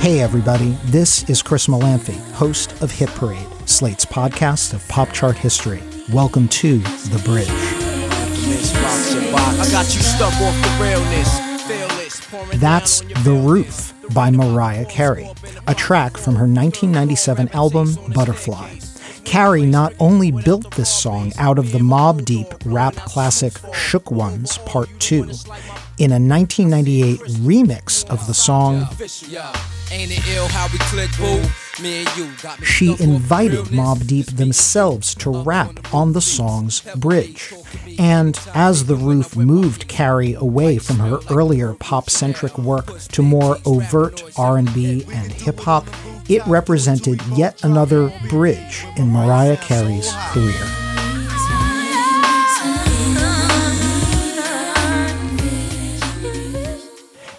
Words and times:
Hey, 0.00 0.20
everybody, 0.20 0.78
this 0.84 1.28
is 1.28 1.42
Chris 1.42 1.66
Molanphy, 1.66 2.18
host 2.32 2.80
of 2.82 2.90
Hit 2.90 3.08
Parade, 3.10 3.46
Slate's 3.66 4.04
podcast 4.04 4.72
of 4.72 4.86
pop 4.88 5.12
chart 5.12 5.36
history. 5.36 5.82
Welcome 6.12 6.46
to 6.48 6.78
The 6.78 7.20
Bridge. 7.24 7.48
That's 12.60 13.00
The 13.24 13.32
Roof 13.32 13.92
by 14.14 14.30
Mariah 14.30 14.86
Carey, 14.86 15.30
a 15.66 15.74
track 15.74 16.16
from 16.16 16.36
her 16.36 16.46
1997 16.46 17.48
album 17.48 17.96
Butterfly. 18.14 18.78
Carey 19.24 19.66
not 19.66 19.92
only 19.98 20.30
built 20.30 20.70
this 20.76 20.88
song 20.88 21.32
out 21.38 21.58
of 21.58 21.72
the 21.72 21.80
Mobb 21.80 22.24
Deep 22.24 22.46
rap 22.64 22.94
classic 22.94 23.54
Shook 23.74 24.12
Ones 24.12 24.58
Part 24.58 24.88
2, 25.00 25.28
in 25.98 26.12
a 26.12 26.20
1998 26.20 27.20
remix 27.40 28.08
of 28.08 28.26
the 28.26 28.34
song, 28.34 28.86
she 32.64 32.90
invited 33.02 33.64
Mobb 33.66 34.06
Deep 34.06 34.26
themselves 34.26 35.14
to 35.16 35.30
rap 35.42 35.92
on 35.94 36.12
the 36.12 36.20
song's 36.20 36.80
bridge. 36.96 37.52
And 37.98 38.38
as 38.54 38.86
The 38.86 38.96
Roof 38.96 39.36
moved 39.36 39.88
Carey 39.88 40.34
away 40.34 40.78
from 40.78 40.98
her 40.98 41.18
earlier 41.30 41.74
pop-centric 41.74 42.58
work 42.58 42.98
to 42.98 43.22
more 43.22 43.58
overt 43.64 44.22
R&B 44.38 45.04
and 45.12 45.32
hip-hop, 45.32 45.86
it 46.28 46.46
represented 46.46 47.20
yet 47.36 47.64
another 47.64 48.12
bridge 48.28 48.84
in 48.96 49.10
Mariah 49.10 49.56
Carey's 49.56 50.12
career. 50.30 50.87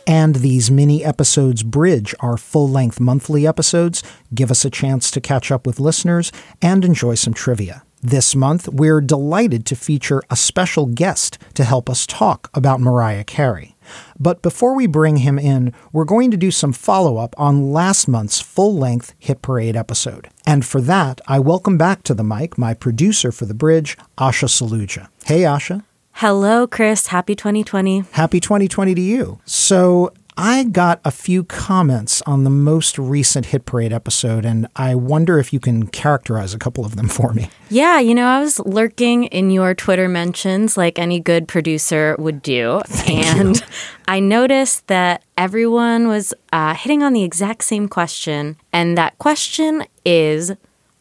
And 0.10 0.38
these 0.38 0.72
mini 0.72 1.06
episodes 1.06 1.62
bridge 1.62 2.16
our 2.20 2.36
full 2.36 2.68
length 2.68 3.00
monthly 3.00 3.46
episodes, 3.46 4.02
give 4.34 4.50
us 4.50 4.66
a 4.66 4.70
chance 4.72 5.12
to 5.12 5.22
catch 5.22 5.52
up 5.52 5.68
with 5.68 5.80
listeners, 5.80 6.32
and 6.64 6.84
enjoy 6.84 7.14
some 7.14 7.36
trivia. 7.36 7.84
This 8.02 8.36
month, 8.36 8.68
we're 8.70 9.02
delighted 9.02 9.68
to 9.68 9.76
feature 9.76 10.24
a 10.32 10.36
special 10.36 10.88
guest 10.88 11.38
to 11.54 11.64
help 11.64 11.92
us 11.92 12.08
talk 12.08 12.50
about 12.56 12.80
Mariah 12.80 13.24
Carey. 13.24 13.76
But 14.20 14.42
before 14.42 14.74
we 14.74 14.88
bring 14.88 15.18
him 15.18 15.38
in, 15.38 15.74
we're 15.94 16.06
going 16.06 16.32
to 16.32 16.38
do 16.38 16.50
some 16.50 16.74
follow 16.74 17.18
up 17.18 17.36
on 17.38 17.72
last 17.72 18.08
month's 18.08 18.42
full 18.42 18.76
length 18.76 19.14
Hit 19.20 19.44
Parade 19.44 19.76
episode. 19.76 20.30
And 20.44 20.66
for 20.66 20.82
that, 20.82 21.22
I 21.28 21.38
welcome 21.38 21.78
back 21.78 22.02
to 22.04 22.16
the 22.16 22.24
mic 22.24 22.58
my 22.58 22.74
producer 22.74 23.32
for 23.32 23.46
the 23.46 23.54
bridge, 23.54 23.96
Asha 24.18 24.48
Saluja. 24.48 25.10
Hey, 25.26 25.42
Asha. 25.42 25.84
Hello, 26.20 26.68
Chris. 26.68 27.08
Happy 27.08 27.34
2020. 27.34 28.04
Happy 28.12 28.42
2020 28.42 28.94
to 28.94 29.00
you. 29.00 29.40
So, 29.46 30.12
I 30.36 30.66
got 30.66 31.00
a 31.06 31.12
few 31.12 31.46
comments 31.46 32.22
on 32.24 32.44
the 32.44 32.50
most 32.50 33.00
recent 33.00 33.46
Hit 33.46 33.66
Parade 33.66 33.94
episode, 33.94 34.44
and 34.44 34.68
I 34.76 34.96
wonder 34.96 35.40
if 35.40 35.54
you 35.54 35.62
can 35.62 35.88
characterize 35.88 36.54
a 36.54 36.60
couple 36.60 36.84
of 36.84 36.98
them 36.98 37.08
for 37.08 37.32
me. 37.32 37.50
Yeah, 37.70 38.02
you 38.02 38.14
know, 38.14 38.28
I 38.28 38.42
was 38.42 38.60
lurking 38.60 39.28
in 39.28 39.50
your 39.50 39.74
Twitter 39.74 40.10
mentions 40.10 40.76
like 40.76 41.00
any 41.00 41.22
good 41.22 41.48
producer 41.48 42.18
would 42.20 42.42
do. 42.42 42.82
Thank 42.86 43.26
and 43.26 43.56
you. 43.56 43.66
I 44.06 44.20
noticed 44.20 44.88
that 44.88 45.24
everyone 45.38 46.10
was 46.10 46.34
uh, 46.52 46.74
hitting 46.74 47.02
on 47.02 47.14
the 47.14 47.24
exact 47.24 47.64
same 47.64 47.88
question. 47.88 48.58
And 48.74 48.98
that 48.98 49.18
question 49.20 49.86
is 50.04 50.52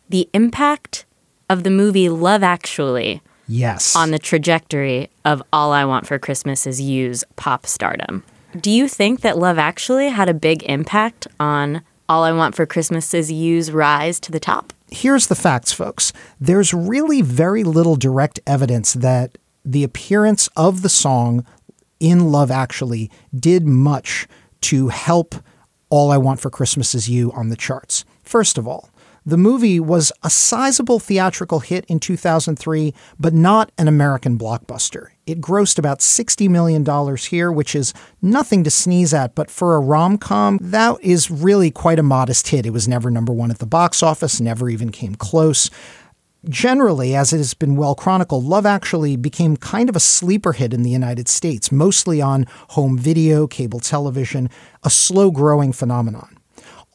the 0.08 0.30
impact 0.32 1.06
of 1.50 1.64
the 1.64 1.70
movie 1.70 2.08
Love 2.08 2.44
Actually 2.44 3.20
Yes. 3.48 3.96
on 3.96 4.10
the 4.10 4.18
trajectory 4.18 5.10
of 5.24 5.42
All 5.52 5.72
I 5.72 5.84
Want 5.84 6.06
for 6.06 6.18
Christmas 6.18 6.66
Is 6.66 6.80
You's 6.80 7.24
pop 7.36 7.66
stardom. 7.66 8.22
Do 8.60 8.70
you 8.70 8.88
think 8.88 9.20
that 9.22 9.38
Love 9.38 9.58
Actually 9.58 10.10
had 10.10 10.28
a 10.28 10.34
big 10.34 10.62
impact 10.64 11.26
on 11.40 11.82
All 12.08 12.24
I 12.24 12.32
Want 12.32 12.54
for 12.54 12.66
Christmas 12.66 13.12
Is 13.14 13.32
You's 13.32 13.70
rise 13.70 14.20
to 14.20 14.32
the 14.32 14.40
top? 14.40 14.72
Here's 14.90 15.26
the 15.26 15.34
facts, 15.34 15.72
folks. 15.72 16.12
There's 16.40 16.72
really 16.72 17.22
very 17.22 17.64
little 17.64 17.96
direct 17.96 18.40
evidence 18.46 18.94
that 18.94 19.36
the 19.64 19.84
appearance 19.84 20.48
of 20.56 20.82
the 20.82 20.88
song 20.88 21.44
in 22.00 22.30
Love 22.30 22.50
Actually 22.50 23.10
did 23.38 23.66
much 23.66 24.26
to 24.62 24.88
help 24.88 25.34
All 25.90 26.10
I 26.10 26.16
Want 26.16 26.40
for 26.40 26.50
Christmas 26.50 26.94
Is 26.94 27.08
You 27.08 27.32
on 27.32 27.48
the 27.48 27.56
charts. 27.56 28.04
First 28.22 28.56
of 28.58 28.66
all, 28.66 28.90
the 29.28 29.36
movie 29.36 29.78
was 29.78 30.10
a 30.22 30.30
sizable 30.30 30.98
theatrical 30.98 31.60
hit 31.60 31.84
in 31.84 32.00
2003, 32.00 32.94
but 33.20 33.34
not 33.34 33.70
an 33.76 33.86
American 33.86 34.38
blockbuster. 34.38 35.08
It 35.26 35.38
grossed 35.38 35.78
about 35.78 35.98
$60 35.98 36.48
million 36.48 36.82
here, 37.18 37.52
which 37.52 37.74
is 37.74 37.92
nothing 38.22 38.64
to 38.64 38.70
sneeze 38.70 39.12
at, 39.12 39.34
but 39.34 39.50
for 39.50 39.76
a 39.76 39.80
rom 39.80 40.16
com, 40.16 40.58
that 40.62 40.96
is 41.02 41.30
really 41.30 41.70
quite 41.70 41.98
a 41.98 42.02
modest 42.02 42.48
hit. 42.48 42.64
It 42.64 42.70
was 42.70 42.88
never 42.88 43.10
number 43.10 43.34
one 43.34 43.50
at 43.50 43.58
the 43.58 43.66
box 43.66 44.02
office, 44.02 44.40
never 44.40 44.70
even 44.70 44.90
came 44.90 45.14
close. 45.14 45.68
Generally, 46.48 47.14
as 47.14 47.34
it 47.34 47.36
has 47.36 47.52
been 47.52 47.76
well 47.76 47.94
chronicled, 47.94 48.44
Love 48.44 48.64
Actually 48.64 49.16
became 49.16 49.58
kind 49.58 49.90
of 49.90 49.96
a 49.96 50.00
sleeper 50.00 50.54
hit 50.54 50.72
in 50.72 50.84
the 50.84 50.90
United 50.90 51.28
States, 51.28 51.70
mostly 51.70 52.22
on 52.22 52.46
home 52.68 52.96
video, 52.96 53.46
cable 53.46 53.80
television, 53.80 54.48
a 54.84 54.88
slow 54.88 55.30
growing 55.30 55.74
phenomenon. 55.74 56.37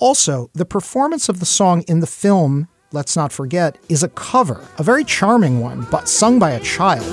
Also, 0.04 0.50
the 0.52 0.66
performance 0.66 1.30
of 1.30 1.40
the 1.40 1.46
song 1.46 1.82
in 1.84 2.02
the 2.02 2.06
film, 2.06 2.68
let's 2.92 3.16
not 3.16 3.32
forget, 3.32 3.78
is 3.88 4.04
a 4.04 4.10
cover, 4.10 4.68
a 4.78 4.84
very 4.84 5.06
charming 5.06 5.62
one, 5.62 5.88
but 5.90 6.10
sung 6.10 6.38
by 6.38 6.52
a 6.52 6.60
child. 6.60 7.06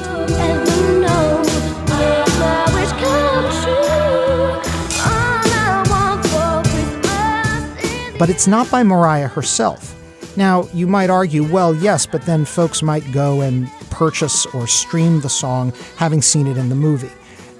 But 8.19 8.29
it's 8.29 8.49
not 8.49 8.69
by 8.73 8.83
Mariah 8.83 9.29
herself. 9.29 9.95
Now, 10.37 10.65
you 10.75 10.89
might 10.89 11.11
argue, 11.11 11.45
well, 11.45 11.73
yes, 11.73 12.07
but 12.07 12.23
then 12.23 12.45
folks 12.45 12.83
might 12.83 13.05
go 13.13 13.41
and 13.41 13.71
purchase 13.91 14.47
or 14.47 14.67
stream 14.67 15.21
the 15.21 15.29
song 15.29 15.73
having 15.97 16.23
seen 16.23 16.49
it 16.49 16.57
in 16.57 16.69
the 16.69 16.75
movie. 16.75 17.13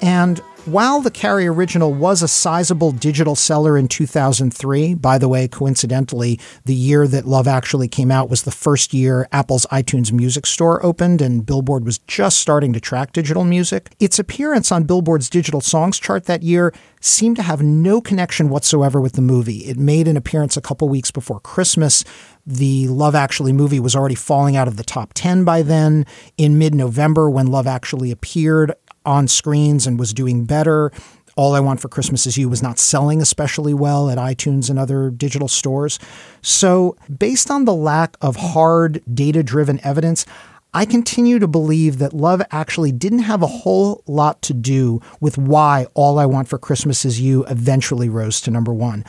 And 0.03 0.41
while 0.67 1.01
the 1.01 1.11
Carey 1.11 1.47
original 1.47 1.95
was 1.95 2.23
a 2.23 2.29
sizable 2.29 2.93
digital 2.93 3.35
seller 3.35 3.79
in 3.79 3.89
2003, 3.89 4.95
by 4.95 5.17
the 5.17 5.29
way, 5.29 5.49
coincidentally, 5.49 6.39
the 6.65 6.75
year 6.75 7.07
that 7.07 7.27
Love 7.27 7.49
Actually 7.49 7.89
came 7.89 8.11
out 8.11 8.29
was 8.29 8.43
the 8.43 8.51
first 8.51 8.93
year 8.93 9.29
Apple's 9.33 9.65
iTunes 9.67 10.13
Music 10.13 10.47
Store 10.47 10.85
opened 10.85 11.23
and 11.23 11.47
Billboard 11.47 11.85
was 11.85 11.99
just 11.99 12.39
starting 12.39 12.73
to 12.73 12.81
track 12.81 13.13
digital 13.13 13.45
music, 13.45 13.95
its 13.99 14.19
appearance 14.19 14.71
on 14.71 14.85
Billboard's 14.85 15.31
digital 15.31 15.61
songs 15.61 15.99
chart 15.99 16.27
that 16.27 16.43
year 16.43 16.75
seemed 17.01 17.37
to 17.37 17.43
have 17.43 17.63
no 17.63 18.01
connection 18.01 18.51
whatsoever 18.51 19.01
with 19.01 19.15
the 19.15 19.23
movie. 19.23 19.59
It 19.59 19.79
made 19.79 20.07
an 20.07 20.17
appearance 20.17 20.57
a 20.57 20.61
couple 20.61 20.89
weeks 20.89 21.11
before 21.11 21.41
Christmas. 21.41 22.05
The 22.47 22.89
Love 22.89 23.15
Actually 23.15 23.53
movie 23.53 23.81
was 23.81 23.97
already 23.97 24.15
falling 24.15 24.57
out 24.57 24.69
of 24.69 24.77
the 24.77 24.85
top 24.85 25.13
10 25.15 25.45
by 25.45 25.63
then. 25.63 26.05
In 26.37 26.59
mid 26.59 26.75
November, 26.75 27.31
when 27.31 27.47
Love 27.47 27.67
Actually 27.67 28.11
appeared 28.11 28.75
on 29.05 29.29
screens 29.29 29.87
and 29.87 29.99
was 29.99 30.13
doing 30.13 30.45
better, 30.45 30.93
All 31.37 31.55
I 31.55 31.61
Want 31.61 31.81
for 31.81 31.89
Christmas 31.89 32.27
Is 32.27 32.37
You 32.37 32.49
was 32.49 32.63
not 32.63 32.79
selling 32.79 33.21
especially 33.23 33.75
well 33.75 34.11
at 34.11 34.19
iTunes 34.19 34.69
and 34.69 34.79
other 34.79 35.11
digital 35.11 35.49
stores. 35.49 35.99
So, 36.43 36.97
based 37.19 37.51
on 37.51 37.65
the 37.65 37.75
lack 37.75 38.17
of 38.21 38.37
hard, 38.37 39.03
data 39.13 39.43
driven 39.43 39.81
evidence, 39.85 40.27
I 40.73 40.85
continue 40.85 41.41
to 41.41 41.49
believe 41.49 41.99
that 41.99 42.13
love 42.13 42.41
actually 42.53 42.93
didn't 42.93 43.21
have 43.21 43.43
a 43.43 43.49
whole 43.49 44.05
lot 44.07 44.41
to 44.43 44.55
do 44.55 45.01
with 45.21 45.37
why 45.37 45.87
All 45.95 46.19
I 46.19 46.27
Want 46.27 46.47
for 46.47 46.59
Christmas 46.59 47.05
Is 47.05 47.21
You 47.21 47.45
eventually 47.47 48.09
rose 48.09 48.41
to 48.43 48.53
number 48.53 48.73
one. 48.73 49.05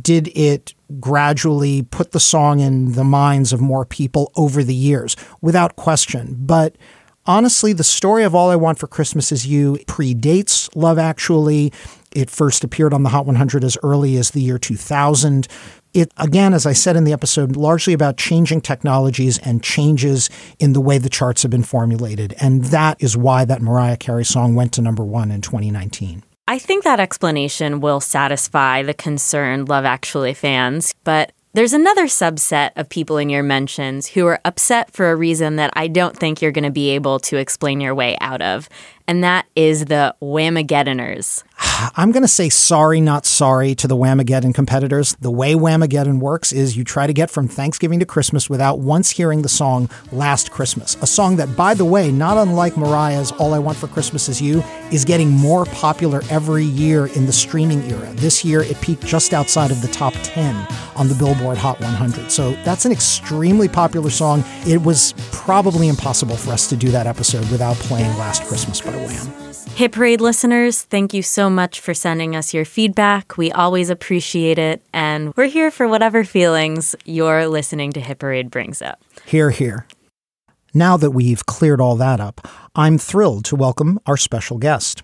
Did 0.00 0.36
it 0.36 0.74
gradually 0.98 1.82
put 1.82 2.10
the 2.10 2.18
song 2.18 2.58
in 2.58 2.92
the 2.92 3.04
minds 3.04 3.52
of 3.52 3.60
more 3.60 3.84
people 3.84 4.32
over 4.34 4.64
the 4.64 4.74
years? 4.74 5.14
Without 5.40 5.76
question. 5.76 6.34
But 6.36 6.76
honestly, 7.26 7.72
the 7.72 7.84
story 7.84 8.24
of 8.24 8.34
All 8.34 8.50
I 8.50 8.56
Want 8.56 8.78
for 8.78 8.86
Christmas 8.86 9.32
Is 9.32 9.46
You 9.46 9.74
predates 9.86 10.68
Love 10.74 10.98
Actually. 10.98 11.72
It 12.12 12.30
first 12.30 12.64
appeared 12.64 12.94
on 12.94 13.02
the 13.02 13.08
Hot 13.08 13.26
100 13.26 13.64
as 13.64 13.76
early 13.82 14.16
as 14.16 14.30
the 14.30 14.40
year 14.40 14.58
2000. 14.58 15.48
It, 15.92 16.12
again, 16.16 16.54
as 16.54 16.66
I 16.66 16.72
said 16.72 16.96
in 16.96 17.04
the 17.04 17.12
episode, 17.12 17.56
largely 17.56 17.92
about 17.92 18.16
changing 18.16 18.60
technologies 18.62 19.38
and 19.38 19.62
changes 19.62 20.28
in 20.58 20.72
the 20.72 20.80
way 20.80 20.98
the 20.98 21.08
charts 21.08 21.42
have 21.42 21.50
been 21.50 21.62
formulated. 21.62 22.34
And 22.40 22.64
that 22.66 23.00
is 23.00 23.16
why 23.16 23.44
that 23.44 23.62
Mariah 23.62 23.96
Carey 23.96 24.24
song 24.24 24.54
went 24.54 24.72
to 24.72 24.82
number 24.82 25.04
one 25.04 25.30
in 25.30 25.40
2019. 25.40 26.24
I 26.46 26.58
think 26.58 26.84
that 26.84 27.00
explanation 27.00 27.80
will 27.80 28.00
satisfy 28.00 28.82
the 28.82 28.92
concerned 28.92 29.68
Love 29.68 29.84
Actually 29.84 30.34
fans, 30.34 30.94
but 31.04 31.32
there's 31.54 31.72
another 31.72 32.06
subset 32.06 32.72
of 32.74 32.88
people 32.88 33.16
in 33.16 33.30
your 33.30 33.44
mentions 33.44 34.08
who 34.08 34.26
are 34.26 34.40
upset 34.44 34.92
for 34.92 35.10
a 35.10 35.16
reason 35.16 35.54
that 35.56 35.70
I 35.74 35.86
don't 35.86 36.16
think 36.16 36.42
you're 36.42 36.50
going 36.50 36.64
to 36.64 36.70
be 36.70 36.90
able 36.90 37.20
to 37.20 37.36
explain 37.36 37.80
your 37.80 37.94
way 37.94 38.18
out 38.20 38.42
of, 38.42 38.68
and 39.06 39.22
that 39.22 39.46
is 39.54 39.84
the 39.84 40.16
Whamageddoners. 40.20 41.44
I'm 41.96 42.12
going 42.12 42.22
to 42.22 42.28
say 42.28 42.48
sorry, 42.48 43.00
not 43.00 43.26
sorry 43.26 43.74
to 43.76 43.88
the 43.88 43.96
Whamageddon 43.96 44.54
competitors. 44.54 45.16
The 45.20 45.30
way 45.30 45.54
Whamageddon 45.54 46.18
works 46.20 46.52
is 46.52 46.76
you 46.76 46.84
try 46.84 47.06
to 47.06 47.12
get 47.12 47.30
from 47.30 47.48
Thanksgiving 47.48 48.00
to 48.00 48.06
Christmas 48.06 48.48
without 48.48 48.78
once 48.78 49.10
hearing 49.10 49.42
the 49.42 49.48
song 49.48 49.88
Last 50.12 50.50
Christmas. 50.50 50.96
A 51.02 51.06
song 51.06 51.36
that, 51.36 51.56
by 51.56 51.74
the 51.74 51.84
way, 51.84 52.10
not 52.10 52.38
unlike 52.38 52.76
Mariah's 52.76 53.32
All 53.32 53.54
I 53.54 53.58
Want 53.58 53.78
for 53.78 53.88
Christmas 53.88 54.28
Is 54.28 54.40
You, 54.40 54.62
is 54.92 55.04
getting 55.04 55.30
more 55.30 55.64
popular 55.66 56.22
every 56.30 56.64
year 56.64 57.06
in 57.06 57.26
the 57.26 57.32
streaming 57.32 57.82
era. 57.90 58.12
This 58.14 58.44
year, 58.44 58.62
it 58.62 58.80
peaked 58.80 59.04
just 59.04 59.32
outside 59.32 59.70
of 59.70 59.82
the 59.82 59.88
top 59.88 60.14
10 60.22 60.54
on 60.96 61.08
the 61.08 61.14
Billboard 61.14 61.58
Hot 61.58 61.80
100. 61.80 62.30
So 62.30 62.52
that's 62.64 62.84
an 62.84 62.92
extremely 62.92 63.68
popular 63.68 64.10
song. 64.10 64.44
It 64.66 64.82
was 64.82 65.14
probably 65.32 65.88
impossible 65.88 66.36
for 66.36 66.52
us 66.52 66.68
to 66.68 66.76
do 66.76 66.88
that 66.88 67.06
episode 67.06 67.48
without 67.50 67.76
playing 67.76 68.16
Last 68.18 68.44
Christmas 68.44 68.80
by 68.80 68.92
Wham. 68.92 69.43
Hit 69.74 69.90
Parade 69.90 70.20
listeners, 70.20 70.82
thank 70.82 71.12
you 71.12 71.20
so 71.20 71.50
much 71.50 71.80
for 71.80 71.94
sending 71.94 72.36
us 72.36 72.54
your 72.54 72.64
feedback. 72.64 73.36
We 73.36 73.50
always 73.50 73.90
appreciate 73.90 74.56
it, 74.56 74.80
and 74.92 75.34
we're 75.36 75.46
here 75.48 75.72
for 75.72 75.88
whatever 75.88 76.22
feelings 76.22 76.94
your 77.04 77.48
listening 77.48 77.90
to 77.94 78.00
Hit 78.00 78.20
Parade 78.20 78.52
brings 78.52 78.80
up. 78.80 79.02
Here, 79.26 79.50
here. 79.50 79.88
Now 80.74 80.96
that 80.98 81.10
we've 81.10 81.44
cleared 81.46 81.80
all 81.80 81.96
that 81.96 82.20
up, 82.20 82.46
I'm 82.76 82.98
thrilled 82.98 83.46
to 83.46 83.56
welcome 83.56 83.98
our 84.06 84.16
special 84.16 84.58
guest. 84.58 85.02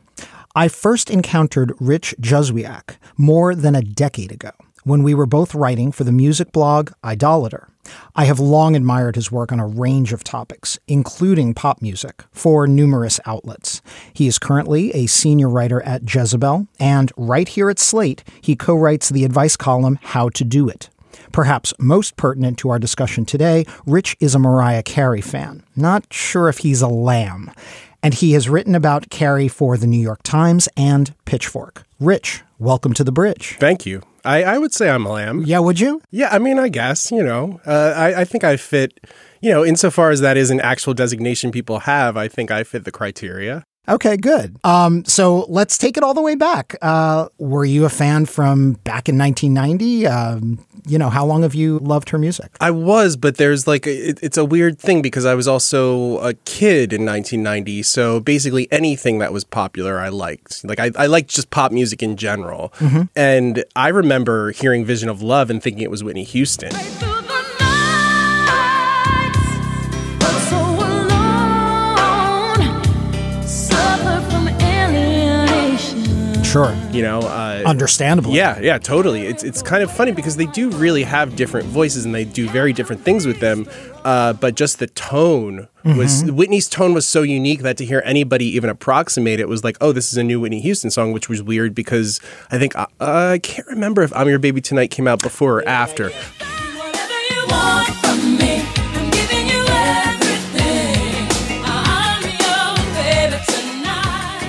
I 0.55 0.69
first 0.69 1.11
encountered 1.11 1.73
Rich 1.81 2.15
Juzwiak 2.21 2.97
more 3.17 3.57
than 3.57 3.75
a 3.75 3.83
decade 3.83 4.31
ago 4.31 4.53
when 4.91 5.05
we 5.05 5.15
were 5.15 5.25
both 5.25 5.55
writing 5.55 5.93
for 5.93 6.03
the 6.03 6.11
music 6.11 6.51
blog 6.51 6.91
Idolater. 7.05 7.69
I 8.17 8.25
have 8.25 8.41
long 8.41 8.75
admired 8.75 9.15
his 9.15 9.31
work 9.31 9.53
on 9.53 9.61
a 9.61 9.67
range 9.67 10.13
of 10.13 10.25
topics, 10.25 10.81
including 10.89 11.55
pop 11.55 11.81
music, 11.81 12.25
for 12.33 12.67
numerous 12.67 13.21
outlets. 13.25 13.83
He 14.13 14.27
is 14.27 14.41
currently 14.41 14.93
a 14.93 15.07
senior 15.07 15.49
writer 15.49 15.81
at 15.83 16.13
Jezebel, 16.13 16.67
and 16.81 17.13
right 17.17 17.49
here 17.49 17.71
at 17.71 17.79
Slate, 17.79 18.25
he 18.41 18.57
co 18.57 18.75
writes 18.75 19.09
the 19.09 19.25
advice 19.25 19.57
column 19.57 19.97
How 20.03 20.29
to 20.31 20.43
Do 20.43 20.69
It. 20.69 20.91
Perhaps 21.31 21.73
most 21.79 22.17
pertinent 22.17 22.59
to 22.59 22.71
our 22.71 22.81
discussion 22.81 23.25
today, 23.25 23.65
Rich 23.87 24.17
is 24.19 24.35
a 24.35 24.41
Mariah 24.41 24.83
Carey 24.83 25.21
fan. 25.21 25.63
Not 25.77 26.13
sure 26.13 26.49
if 26.49 26.59
he's 26.59 26.83
a 26.83 26.89
lamb. 26.89 27.53
And 28.03 28.15
he 28.15 28.33
has 28.33 28.49
written 28.49 28.75
about 28.75 29.09
Carey 29.09 29.47
for 29.47 29.77
the 29.77 29.87
New 29.87 30.01
York 30.01 30.25
Times 30.25 30.69
and 30.77 31.15
Pitchfork. 31.27 31.85
Rich, 32.01 32.43
welcome 32.59 32.93
to 32.95 33.05
the 33.05 33.13
bridge. 33.13 33.57
Thank 33.61 33.87
you. 33.87 34.03
I, 34.25 34.43
I 34.43 34.59
would 34.59 34.73
say 34.73 34.91
I'm 34.91 35.07
a 35.07 35.13
lamb. 35.13 35.43
Yeah, 35.45 35.59
would 35.61 35.81
you? 35.81 36.03
Yeah, 36.11 36.29
I 36.31 36.39
mean, 36.39 36.59
I 36.59 36.69
guess, 36.69 37.11
you 37.11 37.23
know, 37.23 37.61
uh, 37.67 37.95
I, 37.97 38.21
I 38.21 38.25
think 38.25 38.45
I 38.45 38.57
fit, 38.57 39.01
you 39.41 39.51
know, 39.51 39.65
insofar 39.65 40.11
as 40.11 40.21
that 40.21 40.37
is 40.37 40.51
an 40.51 40.61
actual 40.61 40.95
designation 40.95 41.51
people 41.51 41.81
have, 41.81 42.17
I 42.17 42.29
think 42.29 42.51
I 42.51 42.65
fit 42.65 42.85
the 42.85 42.93
criteria. 42.93 43.65
Okay, 43.91 44.17
good. 44.17 44.57
Um, 44.63 45.05
so 45.05 45.47
let's 45.49 45.77
take 45.77 45.97
it 45.97 46.05
all 46.05 46.15
the 46.15 46.23
way 46.23 46.37
back. 46.37 46.77
Uh, 46.81 47.29
were 47.39 47.65
you 47.65 47.85
a 47.85 47.89
fan 47.89 48.25
from 48.25 48.75
back 48.85 49.09
in 49.09 49.19
1990? 49.19 50.07
Um, 50.07 50.65
you 50.87 50.97
know, 50.97 51.11
how 51.11 51.27
long 51.27 51.43
have 51.43 51.55
you 51.55 51.79
loved 51.81 52.11
her 52.11 52.19
music? 52.19 52.57
I 52.61 52.71
was, 52.71 53.17
but 53.17 53.37
there's 53.37 53.67
like, 53.67 53.87
it, 53.87 54.21
it's 54.23 54.39
a 54.39 54.45
weird 54.45 54.79
thing 54.79 55.03
because 55.03 55.27
I 55.27 55.35
was 55.35 55.49
also 55.49 56.19
a 56.19 56.35
kid 56.35 56.93
in 56.93 57.05
1990. 57.05 57.83
So 57.83 58.21
basically 58.21 58.71
anything 58.73 59.19
that 59.19 59.33
was 59.33 59.43
popular, 59.45 59.99
I 59.99 60.09
liked. 60.09 60.65
Like, 60.65 60.79
I, 60.79 60.93
I 60.97 61.07
liked 61.07 61.29
just 61.29 61.51
pop 61.51 61.73
music 61.73 62.03
in 62.03 62.17
general. 62.17 62.73
And 63.17 63.65
I 63.75 63.89
remember 63.89 64.53
hearing 64.53 64.85
Vision 64.85 65.09
of 65.09 65.21
Love 65.21 65.51
and 65.51 65.61
thinking 65.61 65.83
it 65.83 65.91
was 65.91 66.05
Whitney 66.05 66.25
Houston. 66.25 66.71
Sure. 76.51 76.75
You 76.91 77.03
know, 77.03 77.21
uh, 77.21 77.63
Understandably. 77.65 78.35
Yeah, 78.37 78.59
yeah, 78.59 78.79
totally. 78.79 79.25
It's 79.27 79.45
it's 79.45 79.63
kind 79.63 79.85
of 79.85 79.91
funny 79.91 80.11
because 80.11 80.37
they 80.37 80.47
do 80.47 80.71
really 80.71 81.05
have 81.05 81.37
different 81.37 81.69
voices 81.69 82.05
and 82.05 82.13
they 82.13 82.25
do 82.25 82.49
very 82.49 82.73
different 82.73 83.05
things 83.05 83.25
with 83.25 83.39
them. 83.39 83.69
Uh, 84.05 84.33
but 84.33 84.57
just 84.57 84.81
the 84.81 84.89
tone 84.89 85.69
was 85.85 86.25
Whitney's 86.25 86.69
tone 86.69 86.93
was 86.93 87.07
so 87.07 87.23
unique 87.23 87.61
that 87.61 87.77
to 87.77 87.85
hear 87.85 88.03
anybody 88.05 88.47
even 88.47 88.69
approximate 88.69 89.39
it 89.39 89.49
was 89.49 89.63
like, 89.63 89.77
oh, 89.81 89.93
this 89.93 90.11
is 90.11 90.19
a 90.19 90.25
new 90.25 90.41
Whitney 90.41 90.61
Houston 90.61 90.91
song, 90.91 91.13
which 91.13 91.29
was 91.29 91.41
weird 91.41 91.73
because 91.73 92.21
I 92.51 92.59
think 92.59 92.75
uh, 92.77 92.87
I 92.99 93.39
can't 93.39 93.69
remember 93.69 94.03
if 94.03 94.13
"I'm 94.17 94.29
Your 94.29 94.41
Baby 94.41 94.61
Tonight" 94.61 94.91
came 94.91 95.07
out 95.07 95.23
before 95.23 95.61
or 95.61 95.69
after. 95.69 96.11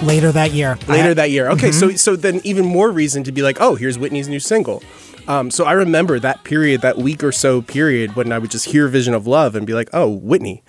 Later 0.01 0.31
that 0.31 0.51
year. 0.51 0.77
later 0.87 1.11
I- 1.11 1.13
that 1.13 1.29
year. 1.31 1.49
Okay, 1.51 1.71
so 1.71 1.91
so 1.91 2.15
then 2.15 2.41
even 2.43 2.65
more 2.65 2.91
reason 2.91 3.23
to 3.25 3.31
be 3.31 3.41
like, 3.41 3.57
oh, 3.61 3.75
here's 3.75 3.97
Whitney's 3.99 4.27
new 4.27 4.39
single. 4.39 4.81
Um, 5.27 5.51
so 5.51 5.65
I 5.65 5.73
remember 5.73 6.19
that 6.19 6.43
period, 6.43 6.81
that 6.81 6.97
week 6.97 7.23
or 7.23 7.31
so 7.31 7.61
period, 7.61 8.15
when 8.15 8.31
I 8.31 8.39
would 8.39 8.49
just 8.51 8.65
hear 8.65 8.87
"Vision 8.87 9.13
of 9.13 9.27
Love" 9.27 9.55
and 9.55 9.67
be 9.67 9.73
like, 9.73 9.89
oh, 9.93 10.09
Whitney. 10.09 10.63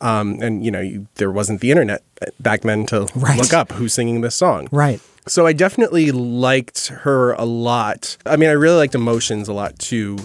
Um, 0.00 0.38
and 0.42 0.64
you 0.64 0.70
know, 0.70 0.80
you, 0.80 1.08
there 1.16 1.30
wasn't 1.32 1.60
the 1.60 1.70
internet 1.70 2.02
back 2.38 2.60
then 2.62 2.86
to 2.86 3.08
Right. 3.16 3.38
look 3.38 3.52
up 3.52 3.72
who's 3.72 3.94
singing 3.94 4.20
this 4.20 4.34
song. 4.36 4.68
Right. 4.70 5.00
So 5.26 5.44
I 5.46 5.52
definitely 5.52 6.12
liked 6.12 6.86
her 6.88 7.32
a 7.32 7.44
lot. 7.44 8.16
I 8.24 8.36
mean, 8.36 8.48
I 8.48 8.52
really 8.52 8.76
liked 8.76 8.94
Emotions 8.94 9.48
a 9.48 9.52
lot 9.52 9.76
too, 9.78 10.18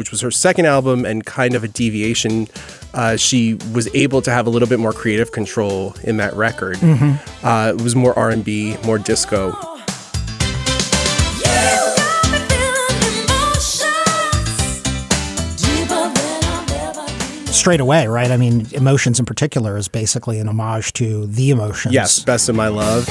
which 0.00 0.10
was 0.10 0.22
her 0.22 0.30
second 0.30 0.64
album 0.64 1.04
and 1.04 1.26
kind 1.26 1.54
of 1.54 1.62
a 1.62 1.68
deviation. 1.68 2.48
Uh, 2.94 3.16
she 3.16 3.54
was 3.74 3.86
able 3.94 4.22
to 4.22 4.30
have 4.30 4.46
a 4.46 4.50
little 4.50 4.66
bit 4.66 4.80
more 4.80 4.94
creative 4.94 5.30
control 5.30 5.94
in 6.04 6.16
that 6.16 6.32
record. 6.34 6.78
Uh, 7.44 7.74
it 7.78 7.82
was 7.82 7.94
more 7.94 8.18
R 8.18 8.30
and 8.30 8.42
B, 8.42 8.76
more 8.86 8.96
disco. 8.98 9.48
You 9.48 9.54
got 11.44 12.24
me 12.32 12.38
feeling 12.48 13.24
emotions 13.28 13.92
deeper 15.62 16.08
than 16.14 16.44
I've 16.44 16.72
ever 16.72 17.06
been. 17.44 17.52
Straight 17.52 17.80
away, 17.80 18.06
right? 18.06 18.30
I 18.30 18.38
mean, 18.38 18.66
Emotions 18.72 19.20
in 19.20 19.26
particular 19.26 19.76
is 19.76 19.86
basically 19.88 20.38
an 20.38 20.48
homage 20.48 20.94
to 20.94 21.26
the 21.26 21.50
emotions. 21.50 21.92
Yes, 21.92 22.20
best 22.24 22.48
of 22.48 22.56
my 22.56 22.68
love. 22.68 23.06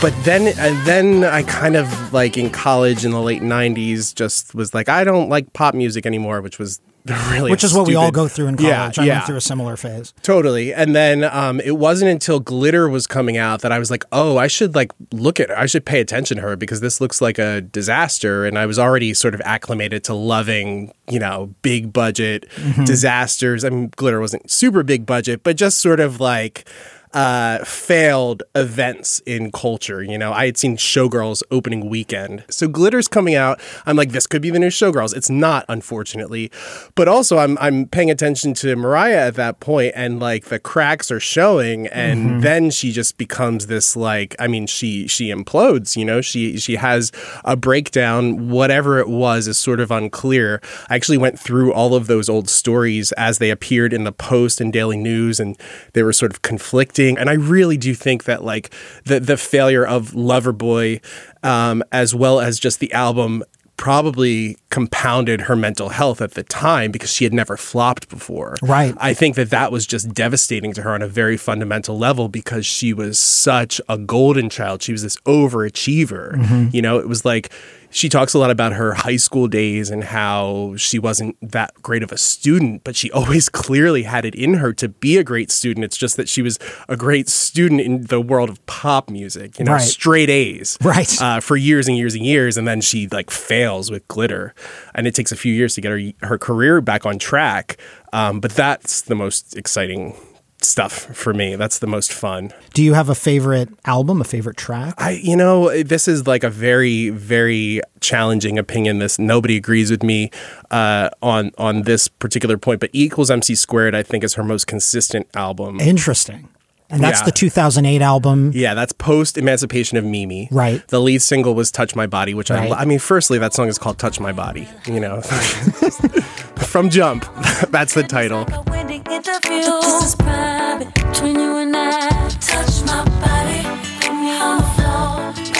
But 0.00 0.14
then, 0.24 0.46
and 0.58 0.86
then 0.86 1.24
I 1.24 1.42
kind 1.42 1.74
of 1.74 2.12
like 2.12 2.36
in 2.38 2.50
college 2.50 3.04
in 3.04 3.10
the 3.10 3.20
late 3.20 3.42
'90s, 3.42 4.14
just 4.14 4.54
was 4.54 4.72
like, 4.72 4.88
I 4.88 5.02
don't 5.02 5.28
like 5.28 5.52
pop 5.54 5.74
music 5.74 6.06
anymore, 6.06 6.40
which 6.40 6.58
was 6.58 6.80
really 7.32 7.50
Which 7.50 7.64
is 7.64 7.72
what 7.74 7.86
we 7.86 7.94
all 7.94 8.10
go 8.10 8.28
through 8.28 8.46
in 8.46 8.56
Yeah, 8.58 8.78
college. 8.80 8.98
I 8.98 9.04
yeah. 9.04 9.14
went 9.14 9.26
through 9.26 9.36
a 9.36 9.40
similar 9.40 9.76
phase. 9.76 10.12
Totally. 10.22 10.72
And 10.74 10.94
then 10.94 11.24
um, 11.24 11.58
it 11.60 11.78
wasn't 11.78 12.10
until 12.10 12.38
Glitter 12.38 12.88
was 12.88 13.06
coming 13.06 13.36
out 13.36 13.62
that 13.62 13.72
I 13.72 13.78
was 13.78 13.90
like, 13.90 14.04
oh, 14.12 14.36
I 14.36 14.46
should 14.46 14.74
like 14.74 14.92
look 15.12 15.40
at 15.40 15.48
her. 15.48 15.58
I 15.58 15.66
should 15.66 15.84
pay 15.86 16.00
attention 16.00 16.36
to 16.36 16.42
her 16.42 16.54
because 16.54 16.80
this 16.80 17.00
looks 17.00 17.20
like 17.20 17.38
a 17.38 17.62
disaster. 17.62 18.44
And 18.44 18.58
I 18.58 18.66
was 18.66 18.78
already 18.78 19.14
sort 19.14 19.34
of 19.34 19.40
acclimated 19.42 20.04
to 20.04 20.14
loving, 20.14 20.92
you 21.10 21.18
know, 21.18 21.54
big 21.62 21.92
budget 21.92 22.46
disasters. 22.84 23.64
I 23.64 23.70
mean, 23.70 23.90
Glitter 23.96 24.20
wasn't 24.20 24.50
super 24.50 24.82
big 24.82 25.06
budget, 25.06 25.42
but 25.42 25.56
just 25.56 25.78
sort 25.78 26.00
of 26.00 26.20
like 26.20 26.68
uh, 27.14 27.64
failed 27.64 28.42
events 28.54 29.20
in 29.26 29.50
culture. 29.50 30.02
You 30.02 30.18
know, 30.18 30.32
I 30.32 30.46
had 30.46 30.56
seen 30.56 30.76
Showgirls 30.76 31.42
opening 31.50 31.88
weekend. 31.88 32.44
So 32.50 32.68
Glitter's 32.68 33.08
coming 33.08 33.34
out. 33.34 33.60
I'm 33.86 33.96
like, 33.96 34.10
this 34.12 34.26
could 34.26 34.42
be 34.42 34.50
the 34.50 34.58
new 34.58 34.68
Showgirls. 34.68 35.16
It's 35.16 35.30
not, 35.30 35.64
unfortunately. 35.68 36.50
But 36.94 37.08
also 37.08 37.38
I'm 37.38 37.56
I'm 37.58 37.86
paying 37.86 38.10
attention 38.10 38.54
to 38.54 38.76
Mariah 38.76 39.26
at 39.28 39.34
that 39.36 39.60
point 39.60 39.92
and 39.96 40.20
like 40.20 40.46
the 40.46 40.58
cracks 40.58 41.10
are 41.10 41.20
showing 41.20 41.86
and 41.88 42.42
then 42.42 42.70
she 42.70 42.92
just 42.92 43.16
becomes 43.16 43.66
this 43.66 43.96
like 43.96 44.36
I 44.38 44.46
mean 44.46 44.66
she 44.66 45.06
she 45.06 45.28
implodes, 45.28 45.96
you 45.96 46.04
know. 46.04 46.20
She 46.20 46.58
she 46.58 46.76
has 46.76 47.10
a 47.44 47.56
breakdown 47.56 48.48
whatever 48.48 48.98
it 48.98 49.08
was 49.08 49.48
is 49.48 49.58
sort 49.58 49.80
of 49.80 49.90
unclear. 49.90 50.60
I 50.88 50.96
actually 50.96 51.18
went 51.18 51.38
through 51.38 51.72
all 51.72 51.94
of 51.94 52.06
those 52.06 52.28
old 52.28 52.50
stories 52.50 53.12
as 53.12 53.38
they 53.38 53.50
appeared 53.50 53.92
in 53.92 54.04
the 54.04 54.12
Post 54.12 54.60
and 54.60 54.72
Daily 54.72 54.98
News 54.98 55.40
and 55.40 55.58
they 55.94 56.02
were 56.02 56.12
sort 56.12 56.32
of 56.32 56.42
conflicting 56.42 56.97
and 56.98 57.30
I 57.30 57.34
really 57.34 57.76
do 57.76 57.94
think 57.94 58.24
that 58.24 58.44
like 58.44 58.70
the 59.04 59.20
the 59.20 59.36
failure 59.36 59.86
of 59.86 60.12
Loverboy 60.12 61.02
um 61.42 61.82
as 61.92 62.14
well 62.14 62.40
as 62.40 62.58
just 62.58 62.80
the 62.80 62.92
album 62.92 63.44
probably 63.78 64.58
compounded 64.70 65.42
her 65.42 65.56
mental 65.56 65.88
health 65.88 66.20
at 66.20 66.32
the 66.32 66.42
time 66.42 66.90
because 66.90 67.10
she 67.10 67.22
had 67.22 67.32
never 67.32 67.56
flopped 67.56 68.08
before. 68.08 68.56
Right. 68.60 68.92
I 68.98 69.14
think 69.14 69.36
that 69.36 69.50
that 69.50 69.70
was 69.70 69.86
just 69.86 70.12
devastating 70.12 70.74
to 70.74 70.82
her 70.82 70.92
on 70.92 71.00
a 71.00 71.06
very 71.06 71.36
fundamental 71.36 71.96
level 71.96 72.28
because 72.28 72.66
she 72.66 72.92
was 72.92 73.20
such 73.20 73.80
a 73.88 73.96
golden 73.96 74.50
child. 74.50 74.82
She 74.82 74.90
was 74.90 75.04
this 75.04 75.16
overachiever. 75.18 76.34
Mm-hmm. 76.34 76.68
You 76.72 76.82
know, 76.82 76.98
it 76.98 77.08
was 77.08 77.24
like 77.24 77.52
she 77.90 78.08
talks 78.08 78.34
a 78.34 78.38
lot 78.38 78.50
about 78.50 78.72
her 78.74 78.92
high 78.94 79.16
school 79.16 79.48
days 79.48 79.90
and 79.90 80.04
how 80.04 80.74
she 80.76 80.98
wasn't 80.98 81.36
that 81.40 81.72
great 81.82 82.02
of 82.02 82.12
a 82.12 82.18
student, 82.18 82.84
but 82.84 82.94
she 82.96 83.10
always 83.12 83.48
clearly 83.48 84.02
had 84.02 84.24
it 84.24 84.34
in 84.34 84.54
her 84.54 84.72
to 84.74 84.88
be 84.88 85.16
a 85.16 85.24
great 85.24 85.50
student. 85.50 85.84
It's 85.84 85.96
just 85.96 86.16
that 86.16 86.28
she 86.28 86.42
was 86.42 86.58
a 86.88 86.96
great 86.96 87.28
student 87.28 87.80
in 87.80 88.02
the 88.04 88.20
world 88.20 88.50
of 88.50 88.64
pop 88.66 89.08
music, 89.10 89.58
you 89.58 89.64
know, 89.64 89.72
Right. 89.72 89.80
straight 89.82 90.28
A's 90.30 90.76
Right. 90.82 91.20
uh, 91.22 91.40
for 91.40 91.56
years 91.56 91.88
and 91.88 91.96
years 91.96 92.14
and 92.14 92.24
years, 92.24 92.56
and 92.56 92.68
then 92.68 92.80
she 92.80 93.08
like 93.08 93.30
fails 93.30 93.90
with 93.90 94.06
glitter, 94.08 94.54
and 94.94 95.06
it 95.06 95.14
takes 95.14 95.32
a 95.32 95.36
few 95.36 95.52
years 95.52 95.74
to 95.76 95.80
get 95.80 95.90
her 95.92 96.00
her 96.28 96.38
career 96.38 96.80
back 96.80 97.06
on 97.06 97.18
track. 97.18 97.76
Um, 98.12 98.40
but 98.40 98.52
that's 98.52 99.02
the 99.02 99.14
most 99.14 99.56
exciting 99.56 100.14
stuff 100.60 100.92
for 101.16 101.34
me. 101.34 101.56
That's 101.56 101.78
the 101.78 101.86
most 101.86 102.12
fun. 102.12 102.52
Do 102.74 102.82
you 102.82 102.94
have 102.94 103.08
a 103.08 103.14
favorite 103.14 103.68
album, 103.84 104.20
a 104.20 104.24
favorite 104.24 104.56
track? 104.56 104.94
I, 104.98 105.12
you 105.22 105.36
know, 105.36 105.82
this 105.82 106.08
is 106.08 106.26
like 106.26 106.44
a 106.44 106.50
very, 106.50 107.10
very 107.10 107.80
challenging 108.00 108.58
opinion. 108.58 108.98
This 108.98 109.18
nobody 109.18 109.56
agrees 109.56 109.90
with 109.90 110.02
me 110.02 110.30
uh, 110.70 111.10
on 111.22 111.52
on 111.58 111.82
this 111.82 112.08
particular 112.08 112.58
point, 112.58 112.80
but 112.80 112.90
E 112.94 113.08
equals 113.08 113.30
MC 113.30 113.54
squared, 113.54 113.94
I 113.94 114.02
think, 114.02 114.22
is 114.22 114.34
her 114.34 114.44
most 114.44 114.66
consistent 114.66 115.28
album. 115.34 115.80
Interesting. 115.80 116.48
And 116.90 117.02
that's 117.02 117.20
Yeah. 117.20 117.26
the 117.26 117.32
2008 117.32 118.00
album. 118.00 118.50
Yeah, 118.54 118.72
that's 118.74 118.92
post 118.94 119.36
Emancipation 119.36 119.98
of 119.98 120.04
Mimi. 120.04 120.48
Right. 120.50 120.82
The 120.88 121.00
lead 121.00 121.20
single 121.20 121.54
was 121.54 121.70
"Touch 121.70 121.94
My 121.94 122.06
Body," 122.06 122.32
which 122.32 122.50
I, 122.50 122.60
Right. 122.60 122.70
lo- 122.70 122.76
I 122.76 122.84
mean, 122.86 122.98
firstly, 122.98 123.38
that 123.38 123.52
song 123.52 123.68
is 123.68 123.76
called 123.78 123.98
"Touch 123.98 124.18
My 124.20 124.32
Body." 124.32 124.66
You 124.86 125.00
know, 125.00 125.20
from 126.56 126.88
Jump, 126.90 127.26
that's 127.70 127.92
the 127.94 128.02
title. 128.04 128.46
Winning 128.70 129.02
interview. 129.10 129.62
This 129.82 130.02
is 130.08 130.14
private 130.14 130.94
between 130.94 131.38
you 131.38 131.56
and 131.58 131.76
I. 131.76 132.08
Touch 132.40 132.82
my 132.86 133.04
body, 133.20 133.62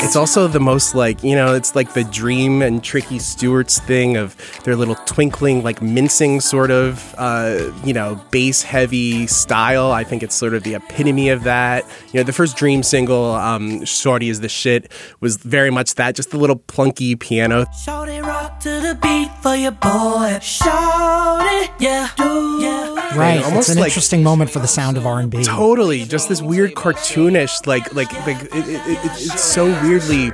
It's 0.01 0.15
also 0.15 0.47
the 0.47 0.61
most 0.61 0.95
like 0.95 1.25
you 1.25 1.35
know, 1.35 1.55
it's 1.55 1.75
like 1.75 1.93
the 1.93 2.05
Dream 2.05 2.63
and 2.63 2.83
Tricky 2.83 3.19
Stewart's 3.19 3.81
thing 3.81 4.17
of 4.17 4.37
their 4.63 4.77
little 4.77 4.95
twinkling, 5.07 5.65
like 5.65 5.83
mincing 5.83 6.41
sort 6.41 6.71
of, 6.71 7.15
uh, 7.19 7.73
you 7.85 7.93
know, 7.93 8.21
bass 8.31 8.63
heavy 8.63 9.27
style. 9.27 9.91
I 9.91 10.05
think 10.05 10.23
it's 10.23 10.37
sort 10.37 10.55
of 10.55 10.63
the 10.63 10.77
epitome 10.77 11.31
of 11.31 11.43
that. 11.45 11.85
You 12.13 12.21
know, 12.21 12.23
the 12.25 12.33
first 12.33 12.57
Dream 12.57 12.85
single, 12.85 13.33
um, 13.35 13.85
"Shorty 13.85 14.29
is 14.29 14.41
the 14.41 14.49
Shit," 14.49 14.93
was 15.21 15.37
very 15.37 15.71
much 15.71 15.97
that, 15.97 16.15
just 16.15 16.31
the 16.31 16.39
little 16.39 16.57
plunky 16.57 17.19
piano. 17.19 17.67
Shorty 17.85 18.21
rock 18.21 18.61
to 18.61 18.81
the 18.81 18.97
beat 19.03 19.31
for 19.43 19.57
your 19.57 19.73
boy. 19.73 20.39
Shorty, 20.41 21.71
yeah, 21.81 22.09
do 22.17 22.59
yeah. 22.63 23.08
Right. 23.21 23.43
almost 23.45 23.69
it's 23.69 23.77
an 23.77 23.81
like- 23.81 23.89
interesting 23.91 24.23
moment 24.23 24.51
for 24.51 24.59
the 24.59 24.69
sound 24.69 24.97
of 24.97 25.07
R&B. 25.07 25.45
Totally, 25.45 26.05
just 26.05 26.29
this 26.29 26.41
weird 26.43 26.75
cartoonish, 26.75 27.67
like, 27.67 27.95
like, 27.95 28.13
like 28.27 28.43
it, 28.45 28.55
it, 28.55 28.69
it, 28.87 28.99
it's 29.05 29.43
so 29.43 29.67
weirdly, 29.83 30.33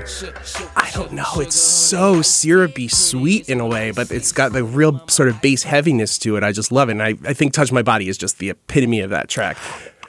I 0.76 0.90
don't 0.94 1.12
know, 1.12 1.24
it's 1.36 1.56
so 1.56 2.22
syrupy 2.22 2.88
sweet 2.88 3.48
in 3.48 3.60
a 3.60 3.66
way, 3.66 3.90
but 3.90 4.10
it's 4.10 4.32
got 4.32 4.52
the 4.52 4.64
real 4.64 5.06
sort 5.08 5.28
of 5.28 5.40
bass 5.42 5.62
heaviness 5.64 6.18
to 6.20 6.36
it. 6.36 6.42
I 6.44 6.52
just 6.52 6.70
love 6.72 6.88
it, 6.88 6.92
and 6.92 7.02
I, 7.02 7.14
I 7.24 7.32
think 7.34 7.52
"Touch 7.52 7.72
My 7.72 7.82
Body" 7.82 8.08
is 8.08 8.18
just 8.18 8.38
the 8.38 8.50
epitome 8.50 9.00
of 9.00 9.10
that 9.10 9.28
track. 9.28 9.56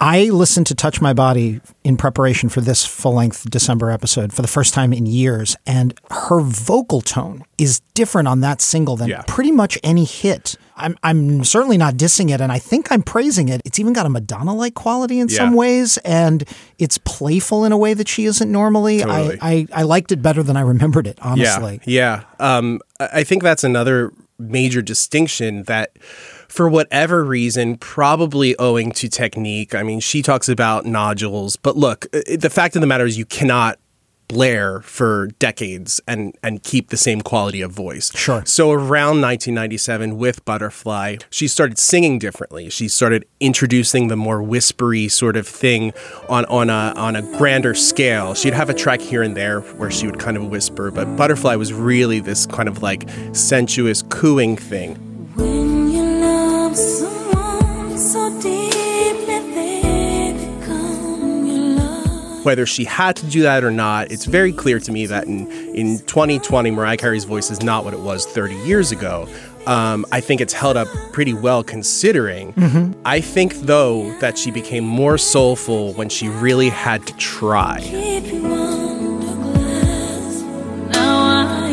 I 0.01 0.25
listened 0.25 0.67
to 0.67 0.75
Touch 0.75 0.99
My 0.99 1.13
Body 1.13 1.61
in 1.85 1.95
preparation 1.95 2.49
for 2.49 2.59
this 2.59 2.85
full 2.85 3.13
length 3.13 3.49
December 3.49 3.89
episode 3.91 4.33
for 4.33 4.41
the 4.41 4.47
first 4.47 4.73
time 4.73 4.91
in 4.91 5.05
years, 5.05 5.55
and 5.65 5.97
her 6.11 6.41
vocal 6.41 6.99
tone 7.01 7.45
is 7.57 7.79
different 7.93 8.27
on 8.27 8.41
that 8.41 8.59
single 8.61 8.97
than 8.97 9.07
Yeah. 9.07 9.23
pretty 9.25 9.51
much 9.51 9.77
any 9.83 10.03
hit. 10.03 10.57
I'm, 10.77 10.97
I'm 11.03 11.43
certainly 11.43 11.77
not 11.77 11.95
dissing 11.95 12.31
it, 12.33 12.41
and 12.41 12.51
I 12.51 12.59
think 12.59 12.91
I'm 12.91 13.01
praising 13.01 13.49
it. 13.49 13.61
It's 13.65 13.79
even 13.79 13.93
got 13.93 14.05
a 14.05 14.09
Madonna 14.09 14.53
like 14.53 14.73
quality 14.75 15.19
in 15.19 15.29
some 15.29 15.53
ways, 15.53 15.97
and 15.99 16.43
it's 16.77 16.97
playful 16.99 17.65
in 17.65 17.71
a 17.71 17.77
way 17.77 17.93
that 17.93 18.07
she 18.07 18.25
isn't 18.25 18.51
normally. 18.51 18.99
Totally. 18.99 19.39
I, 19.41 19.49
I, 19.49 19.67
I 19.73 19.83
liked 19.83 20.11
it 20.11 20.21
better 20.21 20.43
than 20.43 20.57
I 20.57 20.61
remembered 20.61 21.07
it, 21.07 21.17
honestly. 21.21 21.81
Yeah, 21.85 22.23
yeah. 22.39 22.57
Um, 22.57 22.81
I 22.99 23.25
I 23.25 23.27
think 23.27 23.41
that's 23.41 23.63
another 23.63 24.13
major 24.37 24.81
distinction 24.81 25.63
that, 25.63 25.97
for 26.47 26.69
whatever 26.69 27.23
reason, 27.23 27.77
probably 27.77 28.55
owing 28.59 28.91
to 28.91 29.07
technique. 29.07 29.73
I 29.73 29.81
mean, 29.81 29.99
she 29.99 30.21
talks 30.21 30.47
about 30.47 30.85
nodules, 30.85 31.55
but 31.55 31.75
look, 31.75 32.05
the 32.11 32.49
fact 32.51 32.75
of 32.75 32.81
the 32.81 32.87
matter 32.87 33.05
is, 33.05 33.17
you 33.17 33.25
cannot 33.25 33.79
blare 34.27 34.81
for 34.81 35.27
decades 35.39 36.01
and 36.07 36.35
and 36.43 36.63
keep 36.63 36.89
the 36.89 36.97
same 36.97 37.21
quality 37.21 37.61
of 37.61 37.71
voice. 37.71 38.11
Sure. 38.15 38.43
So 38.45 38.71
around 38.71 39.21
1997 39.21 40.17
with 40.17 40.43
Butterfly, 40.45 41.17
she 41.29 41.47
started 41.47 41.77
singing 41.77 42.19
differently. 42.19 42.69
She 42.69 42.87
started 42.87 43.25
introducing 43.39 44.07
the 44.07 44.15
more 44.15 44.41
whispery 44.41 45.07
sort 45.07 45.35
of 45.35 45.47
thing 45.47 45.93
on 46.29 46.45
on 46.45 46.69
a 46.69 46.93
on 46.95 47.15
a 47.15 47.21
grander 47.37 47.73
scale. 47.73 48.33
She'd 48.33 48.53
have 48.53 48.69
a 48.69 48.73
track 48.73 49.01
here 49.01 49.23
and 49.23 49.35
there 49.35 49.61
where 49.61 49.91
she 49.91 50.05
would 50.05 50.19
kind 50.19 50.37
of 50.37 50.47
whisper, 50.47 50.91
but 50.91 51.15
Butterfly 51.15 51.55
was 51.55 51.73
really 51.73 52.19
this 52.19 52.45
kind 52.45 52.67
of 52.67 52.81
like 52.81 53.09
sensuous 53.33 54.01
cooing 54.03 54.57
thing. 54.57 55.14
Whether 62.45 62.67
she 62.67 62.83
had 62.85 63.15
to 63.15 63.25
do 63.25 63.41
that 63.41 63.63
or 63.63 63.71
not, 63.71 64.11
it's 64.11 64.25
very 64.25 64.53
clear 64.53 64.79
to 64.79 64.91
me 64.91 65.07
that 65.07 65.25
in, 65.25 65.51
in 65.73 65.97
2020, 65.97 66.69
Mariah 66.69 66.95
Carey's 66.95 67.23
voice 67.23 67.49
is 67.49 67.63
not 67.63 67.83
what 67.83 67.95
it 67.95 67.99
was 68.01 68.27
30 68.27 68.53
years 68.57 68.91
ago. 68.91 69.27
Um, 69.65 70.05
I 70.11 70.21
think 70.21 70.41
it's 70.41 70.53
held 70.53 70.77
up 70.77 70.87
pretty 71.11 71.33
well 71.33 71.63
considering. 71.63 72.93
I 73.03 73.19
think, 73.19 73.55
though, 73.61 74.15
that 74.19 74.37
she 74.37 74.51
became 74.51 74.83
more 74.83 75.17
soulful 75.17 75.93
when 75.93 76.07
she 76.07 76.29
really 76.29 76.69
had 76.69 77.07
to 77.07 77.17
try. 77.17 77.79
Keep 77.81 78.25
you 78.31 78.45
under 78.45 79.25
glass. 79.41 80.41
Now 80.93 81.17
I 81.17 81.71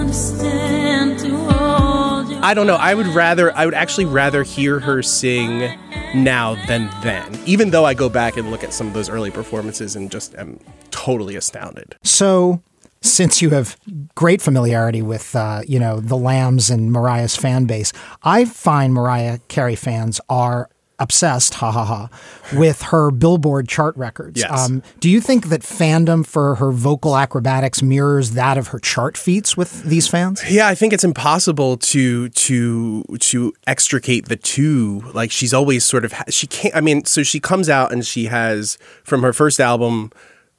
understand 0.00 1.18
to 1.20 1.30
hold 1.34 2.28
you. 2.28 2.38
I 2.42 2.52
don't 2.52 2.66
know. 2.66 2.76
I 2.76 2.92
would 2.92 3.06
rather, 3.06 3.50
I 3.56 3.64
would 3.64 3.72
actually 3.72 4.04
rather 4.04 4.42
hear 4.42 4.78
her 4.78 5.02
sing 5.02 5.78
now 6.14 6.54
than 6.66 6.90
then, 7.02 7.38
even 7.46 7.70
though 7.70 7.84
I 7.84 7.94
go 7.94 8.08
back 8.08 8.36
and 8.36 8.50
look 8.50 8.64
at 8.64 8.72
some 8.72 8.86
of 8.86 8.92
those 8.94 9.08
early 9.08 9.30
performances 9.30 9.96
and 9.96 10.10
just 10.10 10.34
am 10.36 10.58
totally 10.90 11.36
astounded. 11.36 11.96
So, 12.02 12.62
since 13.02 13.40
you 13.40 13.50
have 13.50 13.76
great 14.14 14.42
familiarity 14.42 15.02
with, 15.02 15.36
uh, 15.36 15.62
you 15.66 15.78
know, 15.78 16.00
the 16.00 16.16
Lambs 16.16 16.70
and 16.70 16.90
Mariah's 16.90 17.36
fan 17.36 17.66
base, 17.66 17.92
I 18.22 18.44
find 18.44 18.92
Mariah 18.94 19.38
Carey 19.48 19.76
fans 19.76 20.20
are 20.28 20.68
obsessed, 20.98 21.54
ha 21.54 21.70
ha 21.70 21.84
ha, 21.84 22.08
with 22.54 22.82
her 22.82 23.10
Billboard 23.10 23.68
chart 23.68 23.96
records. 23.96 24.42
Um, 24.44 24.82
do 25.00 25.10
you 25.10 25.20
think 25.20 25.48
that 25.48 25.62
fandom 25.62 26.26
for 26.26 26.56
her 26.56 26.72
vocal 26.72 27.16
acrobatics 27.16 27.82
mirrors 27.82 28.32
that 28.32 28.58
of 28.58 28.68
her 28.68 28.78
chart 28.78 29.16
feats 29.16 29.56
with 29.56 29.82
these 29.84 30.08
fans? 30.08 30.42
Yeah, 30.48 30.68
I 30.68 30.74
think 30.74 30.92
it's 30.92 31.04
impossible 31.04 31.76
to 31.78 32.28
to 32.28 33.02
to 33.20 33.52
extricate 33.66 34.28
the 34.28 34.36
two. 34.36 35.02
Like 35.12 35.30
she's 35.30 35.52
always 35.52 35.84
sort 35.84 36.04
of 36.04 36.14
she 36.28 36.46
can't. 36.46 36.74
I 36.74 36.80
mean, 36.80 37.04
so 37.04 37.22
she 37.22 37.40
comes 37.40 37.68
out 37.68 37.92
and 37.92 38.04
she 38.04 38.26
has 38.26 38.78
from 39.04 39.22
her 39.22 39.32
first 39.32 39.60
album 39.60 40.10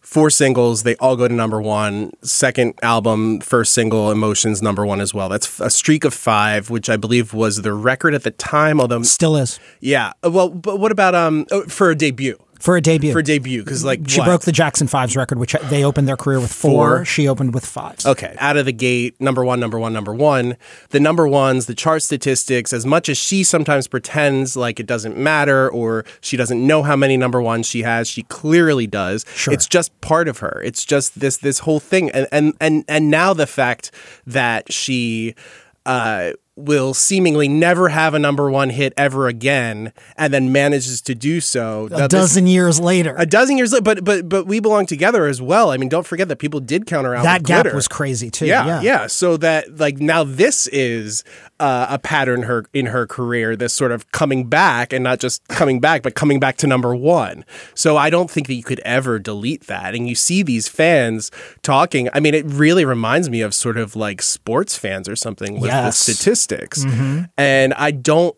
four 0.08 0.30
singles. 0.30 0.84
They 0.84 0.96
all 0.96 1.18
go 1.18 1.28
to 1.28 1.34
number 1.34 1.62
one. 1.62 2.12
Second 2.22 2.76
album, 2.82 3.42
first 3.42 3.74
single, 3.74 4.10
Emotions, 4.10 4.62
number 4.62 4.86
one 4.86 5.02
as 5.02 5.14
well. 5.14 5.28
That's 5.28 5.60
a 5.60 5.70
streak 5.70 6.06
of 6.06 6.14
five, 6.14 6.70
which 6.70 6.90
I 6.90 6.96
believe 6.96 7.34
was 7.34 7.62
the 7.62 7.74
record 7.74 8.14
at 8.14 8.24
the 8.24 8.32
time. 8.32 8.80
Although, 8.80 9.02
Still 9.04 9.36
is 9.36 9.60
yeah. 9.82 10.14
Well, 10.24 10.50
but 10.50 10.80
what 10.80 10.94
about 10.94 11.14
um 11.14 11.46
oh, 11.52 11.64
for 11.64 11.92
a 11.92 11.96
debut? 11.96 12.40
For 12.60 12.78
a 12.78 12.82
debut. 12.82 13.12
For 13.12 13.20
a 13.20 13.24
debut, 13.24 13.64
because 13.64 13.84
like 13.84 14.08
she 14.08 14.20
what? 14.20 14.26
broke 14.26 14.42
the 14.42 14.52
Jackson 14.52 14.88
Fives 14.88 15.16
record, 15.16 15.40
which 15.40 15.56
they 15.70 15.84
opened 15.84 16.08
their 16.08 16.18
career 16.18 16.40
with 16.40 16.52
four. 16.52 16.98
Four. 16.98 17.06
She 17.06 17.28
opened 17.28 17.54
with 17.54 17.66
fives. 17.66 18.06
Okay, 18.06 18.36
out 18.40 18.58
of 18.58 18.66
the 18.66 18.72
gate, 18.72 19.20
number 19.20 19.44
one, 19.44 19.60
number 19.60 19.80
one, 19.80 19.94
number 19.94 20.14
one. 20.14 20.58
The 20.90 21.00
number 21.00 21.28
ones, 21.28 21.66
the 21.66 21.76
chart 21.76 22.02
statistics, 22.04 22.74
as 22.74 22.86
much 22.86 23.10
as 23.10 23.18
she 23.18 23.44
sometimes 23.44 23.88
pretends 23.88 24.56
like 24.56 24.80
it 24.80 24.86
doesn't 24.86 25.18
matter 25.18 25.70
or 25.70 26.06
she 26.22 26.38
doesn't 26.38 26.66
know 26.66 26.84
how 26.84 26.96
many 26.96 27.18
number 27.18 27.42
ones 27.42 27.68
she 27.68 27.84
has, 27.84 28.08
she 28.08 28.24
clearly 28.24 28.88
does. 28.88 29.26
Sure. 29.34 29.54
It's 29.54 29.68
just 29.68 30.00
part 30.02 30.28
of 30.28 30.40
her. 30.40 30.62
It's 30.64 30.86
just 30.86 31.20
this 31.20 31.38
this 31.38 31.60
whole 31.60 31.80
thing. 31.80 32.10
And 32.12 32.28
and 32.32 32.54
and 32.60 32.86
and 32.88 33.10
now 33.10 33.34
the 33.34 33.48
fact 33.48 33.92
that 34.26 34.72
she 34.72 35.36
uh 35.86 36.32
will 36.58 36.94
seemingly 36.94 37.48
never 37.48 37.90
have 37.90 38.14
a 38.16 38.20
number 38.20 38.50
one 38.50 38.72
hit 38.72 38.92
ever 38.98 39.28
again, 39.28 39.94
and 40.18 40.34
then 40.34 40.52
manages 40.52 41.02
to 41.04 41.14
do 41.16 41.40
so 41.40 41.86
A 41.86 41.90
That 41.90 42.10
this- 42.10 42.20
dozen 42.22 42.48
years 42.48 42.80
later. 42.80 43.14
a 43.18 43.26
dozen 43.26 43.58
years 43.58 43.72
later. 43.72 43.84
But 43.84 44.04
but 44.04 44.28
but 44.28 44.48
we 44.48 44.60
belong 44.60 44.86
together 44.88 45.28
as 45.28 45.42
well. 45.42 45.72
I 45.72 45.78
mean, 45.78 45.88
don't 45.88 46.06
forget 46.06 46.28
that 46.30 46.38
people 46.38 46.60
did 46.60 46.86
counter 46.88 47.14
out 47.16 47.24
that 47.24 47.44
gap 47.44 47.64
glitter. 47.64 47.76
was 47.76 47.88
crazy 47.88 48.30
too. 48.32 48.48
Yeah, 48.48 48.66
Yeah. 48.66 48.82
yeah, 48.82 49.08
So 49.08 49.38
that 49.38 49.80
like 49.80 50.00
now 50.00 50.24
this 50.24 50.68
is 50.68 51.24
uh, 51.60 51.86
a 51.90 52.00
pattern 52.00 52.44
her 52.44 52.66
in 52.74 52.88
her 52.88 53.06
career. 53.08 53.56
This 53.56 53.74
sort 53.74 53.92
of 53.92 54.12
coming 54.12 54.46
back 54.46 54.92
and 54.94 55.04
not 55.04 55.20
just 55.20 55.48
coming 55.48 55.80
back, 55.80 56.02
but 56.04 56.16
coming 56.16 56.40
back 56.40 56.58
to 56.58 56.68
number 56.68 56.96
one. 56.96 57.46
So 57.76 57.98
I 57.98 58.10
don't 58.10 58.30
think 58.32 58.48
that 58.48 58.54
you 58.56 58.64
could 58.64 58.80
ever 58.82 59.20
delete 59.20 59.68
that. 59.68 59.94
And 59.96 60.08
you 60.08 60.16
see 60.16 60.42
these 60.44 60.68
fans 60.68 61.32
talking. 61.64 62.10
I 62.14 62.20
mean, 62.20 62.34
it 62.34 62.46
really 62.48 62.84
reminds 62.86 63.30
me 63.30 63.42
of 63.42 63.54
sort 63.54 63.78
of 63.78 63.96
like 63.96 64.22
sports 64.22 64.76
fans 64.78 65.08
or 65.08 65.16
something 65.16 65.60
with 65.60 65.72
the 65.72 65.92
Statistics. 66.48 66.86
And 67.38 67.74
I 67.74 67.92
don't. 67.92 68.36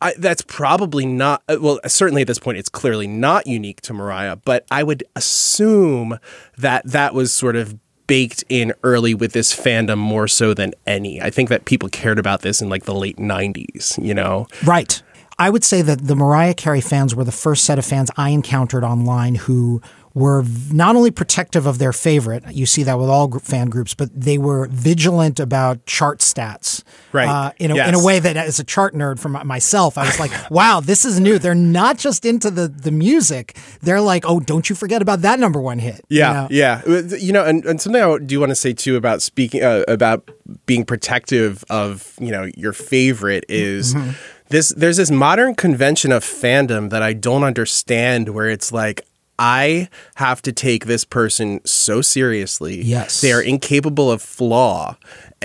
I, 0.00 0.14
that's 0.18 0.42
probably 0.42 1.06
not 1.06 1.44
uh, 1.48 1.58
well 1.60 1.78
certainly 1.86 2.22
at 2.22 2.26
this 2.26 2.40
point 2.40 2.58
it's 2.58 2.68
clearly 2.68 3.06
not 3.06 3.46
unique 3.46 3.80
to 3.82 3.94
mariah 3.94 4.34
but 4.34 4.66
i 4.68 4.82
would 4.82 5.04
assume 5.14 6.18
that 6.58 6.84
that 6.84 7.14
was 7.14 7.32
sort 7.32 7.54
of 7.54 7.78
baked 8.08 8.42
in 8.48 8.74
early 8.82 9.14
with 9.14 9.32
this 9.32 9.54
fandom 9.54 9.98
more 9.98 10.26
so 10.26 10.52
than 10.54 10.74
any 10.88 11.22
i 11.22 11.30
think 11.30 11.48
that 11.48 11.66
people 11.66 11.88
cared 11.88 12.18
about 12.18 12.42
this 12.42 12.60
in 12.60 12.68
like 12.68 12.82
the 12.84 12.94
late 12.94 13.16
90s 13.16 14.02
you 14.04 14.12
know 14.12 14.48
Right. 14.64 15.00
I 15.38 15.50
would 15.50 15.62
say 15.64 15.82
that 15.82 16.06
the 16.06 16.16
Mariah 16.16 16.54
Carey 16.54 16.80
fans 16.80 17.14
were 17.14 17.22
the 17.24 17.30
first 17.30 17.64
set 17.64 17.78
of 17.78 17.84
fans 17.84 18.10
I 18.16 18.30
encountered 18.30 18.82
online 18.82 19.34
who 19.34 19.82
were 20.16 20.42
not 20.72 20.96
only 20.96 21.10
protective 21.10 21.66
of 21.66 21.76
their 21.78 21.92
favorite, 21.92 22.42
you 22.50 22.64
see 22.64 22.82
that 22.82 22.98
with 22.98 23.10
all 23.10 23.30
fan 23.38 23.68
groups, 23.68 23.92
but 23.92 24.08
they 24.18 24.38
were 24.38 24.66
vigilant 24.70 25.38
about 25.38 25.84
chart 25.84 26.20
stats. 26.20 26.82
Right. 27.12 27.28
Uh, 27.28 27.52
in, 27.58 27.70
a, 27.70 27.76
in 27.86 27.94
a 27.94 28.02
way 28.02 28.18
that, 28.18 28.34
as 28.34 28.58
a 28.58 28.64
chart 28.64 28.94
nerd 28.94 29.18
for 29.18 29.28
myself, 29.28 29.98
I 29.98 30.06
was 30.06 30.18
like, 30.18 30.30
wow, 30.50 30.80
this 30.80 31.04
is 31.04 31.20
new. 31.20 31.38
They're 31.38 31.54
not 31.54 31.98
just 31.98 32.24
into 32.24 32.50
the, 32.50 32.66
the 32.66 32.90
music. 32.90 33.58
They're 33.82 34.00
like, 34.00 34.24
oh, 34.26 34.40
don't 34.40 34.70
you 34.70 34.74
forget 34.74 35.02
about 35.02 35.20
that 35.20 35.38
number 35.38 35.60
one 35.60 35.78
hit. 35.80 36.00
you 36.08 36.20
Yeah, 36.20 36.32
know? 36.32 36.48
yeah. 36.50 36.82
You 37.18 37.32
know, 37.34 37.44
and, 37.44 37.62
and 37.66 37.78
something 37.78 38.00
I 38.02 38.16
do 38.16 38.40
want 38.40 38.50
to 38.50 38.56
say 38.56 38.72
too 38.72 38.96
about 38.96 39.20
speaking 39.20 39.62
uh, 39.62 39.84
about 39.86 40.30
being 40.64 40.86
protective 40.86 41.62
of 41.68 42.14
you 42.18 42.30
know 42.30 42.48
your 42.56 42.72
favorite 42.72 43.44
is 43.50 43.94
Mm-hmm. 43.94 44.10
this. 44.48 44.70
There's 44.70 44.96
this 44.96 45.10
modern 45.10 45.54
convention 45.56 46.10
of 46.10 46.24
fandom 46.24 46.88
that 46.88 47.02
I 47.02 47.12
don't 47.12 47.44
understand, 47.44 48.30
where 48.30 48.48
it's 48.48 48.72
like. 48.72 49.02
I 49.38 49.88
have 50.16 50.42
to 50.42 50.52
take 50.52 50.86
this 50.86 51.04
person 51.04 51.60
so 51.64 52.00
seriously. 52.00 52.82
Yes. 52.82 53.20
They 53.20 53.32
are 53.32 53.42
incapable 53.42 54.10
of 54.10 54.22
flaw. 54.22 54.96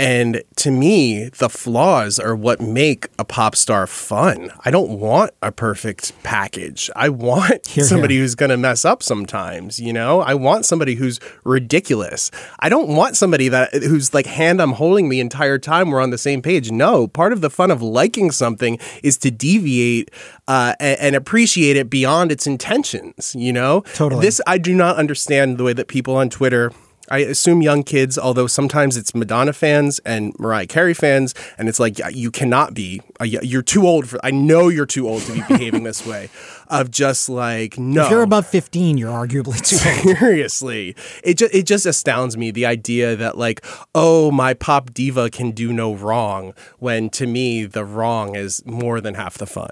And 0.02 0.42
to 0.56 0.72
me, 0.72 1.30
the 1.30 1.48
flaws 1.48 2.18
are 2.18 2.36
what 2.36 2.60
make 2.60 3.08
a 3.20 3.24
pop 3.24 3.56
star 3.56 3.86
fun. 3.86 4.50
I 4.66 4.72
don't 4.72 5.00
want 5.00 5.30
a 5.44 5.52
perfect 5.52 6.12
package. 6.24 6.90
I 6.96 7.10
want 7.10 7.68
Hear, 7.72 7.84
somebody 7.84 8.16
hear. 8.16 8.24
who's 8.24 8.34
going 8.34 8.50
to 8.50 8.58
mess 8.58 8.84
up 8.84 9.04
sometimes, 9.04 9.80
you 9.80 9.94
know? 9.94 10.22
I 10.22 10.34
want 10.34 10.66
somebody 10.66 10.96
who's 10.96 11.20
ridiculous. 11.44 12.32
I 12.60 12.68
don't 12.68 12.96
want 12.96 13.16
somebody 13.16 13.48
that 13.50 13.76
whose 13.76 14.12
like 14.12 14.26
hand 14.26 14.60
I'm 14.60 14.72
holding 14.72 15.10
the 15.10 15.20
entire 15.20 15.60
time 15.60 15.92
we're 15.92 16.02
on 16.02 16.10
the 16.10 16.18
same 16.18 16.42
page. 16.42 16.72
No, 16.72 17.08
part 17.08 17.32
of 17.32 17.42
the 17.42 17.52
fun 17.52 17.70
of 17.70 17.84
liking 17.84 18.32
something 18.32 18.80
is 19.04 19.20
to 19.20 19.30
deviate 19.30 20.10
uh, 20.48 20.74
and, 20.80 21.00
and 21.00 21.16
appreciate 21.16 21.78
it 21.78 21.92
beyond 21.92 22.32
its 22.32 22.48
intentions, 22.48 23.36
you 23.36 23.54
know? 23.54 23.82
Totally. 23.94 24.22
This 24.26 24.42
I 24.48 24.58
do 24.58 24.74
not 24.74 24.96
understand 24.96 25.60
the 25.60 25.64
way 25.64 25.74
that 25.74 25.88
people 25.88 26.16
on 26.16 26.32
Twitter 26.32 26.72
I 27.12 27.20
assume 27.20 27.62
young 27.62 27.84
kids, 27.84 28.18
although 28.18 28.48
sometimes 28.48 28.98
it's 28.98 29.14
Madonna 29.14 29.54
fans 29.54 30.00
and 30.06 30.34
Mariah 30.40 30.66
Carey 30.68 30.94
fans, 30.94 31.36
and 31.58 31.68
it's 31.70 31.80
like 31.80 32.00
you 32.14 32.32
cannot 32.32 32.74
be. 32.74 33.02
uh, 33.20 33.26
You're 33.26 33.62
too 33.62 33.86
old 33.86 34.08
for. 34.10 34.20
I 34.24 34.32
know 34.32 34.70
you're 34.70 34.86
too 34.86 35.08
old 35.08 35.22
to 35.24 35.34
be 35.34 35.42
behaving 35.48 35.84
this 35.84 36.06
way. 36.06 36.30
Of 36.70 36.90
just 36.90 37.28
like 37.28 37.78
no, 37.78 38.06
If 38.06 38.12
you're 38.12 38.22
above 38.22 38.48
15, 38.48 38.98
you're 38.98 39.12
arguably 39.12 39.60
too 39.62 39.76
old. 40.10 40.18
seriously, 40.20 40.96
it 41.22 41.38
just 41.38 41.54
it 41.54 41.64
just 41.66 41.86
astounds 41.86 42.38
me 42.38 42.50
the 42.50 42.66
idea 42.66 43.16
that 43.18 43.38
like 43.38 43.64
oh 43.94 44.32
my 44.32 44.54
pop 44.54 44.94
diva 44.94 45.30
can 45.30 45.52
do 45.52 45.74
no 45.74 45.94
wrong 45.94 46.54
when 46.80 47.10
to 47.10 47.28
me 47.28 47.66
the 47.66 47.84
wrong 47.84 48.36
is 48.36 48.66
more 48.66 49.02
than 49.02 49.16
half 49.16 49.38
the 49.38 49.46
fun. 49.46 49.72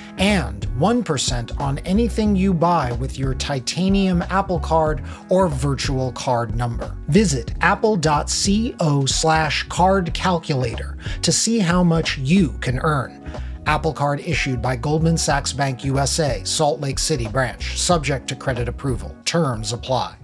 and 0.21 0.67
1% 0.79 1.59
on 1.59 1.79
anything 1.79 2.35
you 2.35 2.53
buy 2.53 2.91
with 2.93 3.17
your 3.19 3.33
titanium 3.33 4.21
Apple 4.29 4.59
Card 4.59 5.03
or 5.29 5.47
virtual 5.49 6.11
card 6.13 6.55
number. 6.55 6.95
Visit 7.09 7.53
apple.co 7.61 9.05
slash 9.05 9.63
card 9.63 10.13
calculator 10.13 10.97
to 11.23 11.31
see 11.31 11.59
how 11.59 11.83
much 11.83 12.17
you 12.19 12.49
can 12.61 12.79
earn. 12.79 13.21
Apple 13.65 13.93
Card 13.93 14.19
issued 14.21 14.61
by 14.61 14.75
Goldman 14.75 15.17
Sachs 15.17 15.53
Bank 15.53 15.83
USA, 15.83 16.41
Salt 16.43 16.79
Lake 16.79 16.97
City 16.99 17.27
branch, 17.27 17.77
subject 17.79 18.27
to 18.29 18.35
credit 18.35 18.67
approval. 18.69 19.15
Terms 19.25 19.73
apply. 19.73 20.15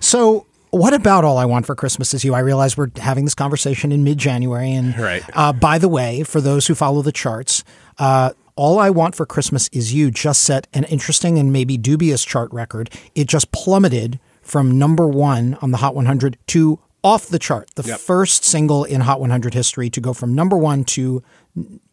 So, 0.00 0.46
what 0.70 0.92
about 0.94 1.24
All 1.24 1.38
I 1.38 1.44
Want 1.44 1.66
for 1.66 1.74
Christmas 1.74 2.12
Is 2.14 2.24
You? 2.24 2.34
I 2.34 2.40
realize 2.40 2.76
we're 2.76 2.90
having 2.96 3.24
this 3.24 3.34
conversation 3.34 3.90
in 3.92 4.04
mid 4.04 4.18
January. 4.18 4.72
And 4.72 4.98
Right. 4.98 5.22
uh, 5.34 5.52
by 5.52 5.78
the 5.78 5.88
way, 5.88 6.22
for 6.22 6.40
those 6.40 6.66
who 6.66 6.74
follow 6.74 7.02
the 7.02 7.12
charts, 7.12 7.64
uh, 7.98 8.30
All 8.58 8.80
I 8.80 8.90
Want 8.90 9.14
for 9.14 9.24
Christmas 9.24 9.68
Is 9.68 9.94
You 9.94 10.10
just 10.10 10.42
set 10.42 10.66
an 10.74 10.82
interesting 10.84 11.38
and 11.38 11.52
maybe 11.52 11.78
dubious 11.78 12.24
chart 12.24 12.52
record. 12.52 12.90
It 13.14 13.28
just 13.28 13.52
plummeted 13.52 14.18
from 14.42 14.76
number 14.76 15.06
one 15.06 15.56
on 15.62 15.70
the 15.70 15.76
Hot 15.76 15.94
100 15.94 16.36
to 16.48 16.80
off 17.04 17.28
the 17.28 17.38
chart. 17.38 17.70
The 17.76 17.84
first 17.84 18.44
single 18.44 18.82
in 18.82 19.02
Hot 19.02 19.20
100 19.20 19.54
history 19.54 19.90
to 19.90 20.00
go 20.00 20.12
from 20.12 20.34
number 20.34 20.56
one 20.56 20.82
to 20.86 21.22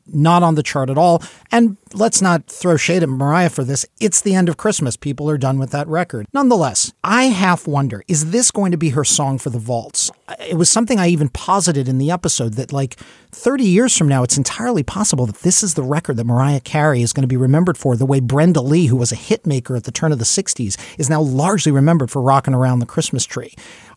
not 0.08 0.44
on 0.44 0.56
the 0.56 0.63
chart 0.63 0.89
at 0.89 0.98
all. 0.98 1.24
And 1.52 1.78
let's 1.94 2.22
not 2.22 2.48
throw 2.48 2.78
shade 2.78 3.04
at 3.04 3.10
Mariah 3.10 3.50
for 3.50 3.63
this. 3.63 3.86
It's 4.00 4.22
the 4.22 4.36
end 4.36 4.50
of 4.50 4.58
Christmas. 4.58 4.98
People 4.98 5.30
are 5.30 5.38
done 5.38 5.58
with 5.58 5.72
that 5.72 5.88
record. 5.88 6.28
Nonetheless, 6.34 6.94
I 7.04 7.26
half 7.26 7.68
wonder 7.68 8.04
is 8.08 8.32
this 8.32 8.52
going 8.52 8.72
to 8.72 8.78
be 8.78 8.89
her 8.89 9.04
song 9.04 9.38
for 9.38 9.50
the 9.50 9.60
vaults? 9.60 10.12
It 10.39 10.58
was 10.58 10.70
something 10.70 11.00
I 11.00 11.08
even 11.08 11.30
posited 11.30 11.88
in 11.88 11.98
the 11.98 12.12
episode 12.12 12.54
that, 12.54 12.74
like, 12.74 12.98
30 13.32 13.65
years 13.65 13.98
from 13.98 14.08
now, 14.08 14.24
it's 14.24 14.38
entirely 14.38 14.84
possible 14.84 15.26
that 15.26 15.41
this 15.41 15.62
is 15.62 15.74
the 15.74 15.84
record 15.84 16.18
that 16.18 16.26
Mariah 16.26 16.62
Carey 16.62 17.02
is 17.02 17.13
going 17.13 17.24
to 17.24 17.28
be 17.28 17.38
remembered 17.38 17.78
for, 17.78 17.96
the 17.96 18.06
way 18.06 18.20
Brenda 18.20 18.62
Lee, 18.62 18.88
who 18.88 18.96
was 18.96 19.12
a 19.12 19.15
hit 19.15 19.46
maker 19.46 19.76
at 19.76 19.84
the 19.84 19.91
turn 19.91 20.12
of 20.12 20.20
the 20.20 20.26
60s, 20.26 20.78
is 20.98 21.10
now 21.10 21.22
largely 21.22 21.72
remembered 21.72 22.10
for 22.10 22.22
rocking 22.22 22.54
around 22.54 22.80
the 22.80 22.86
Christmas 22.86 23.26
tree. 23.26 23.54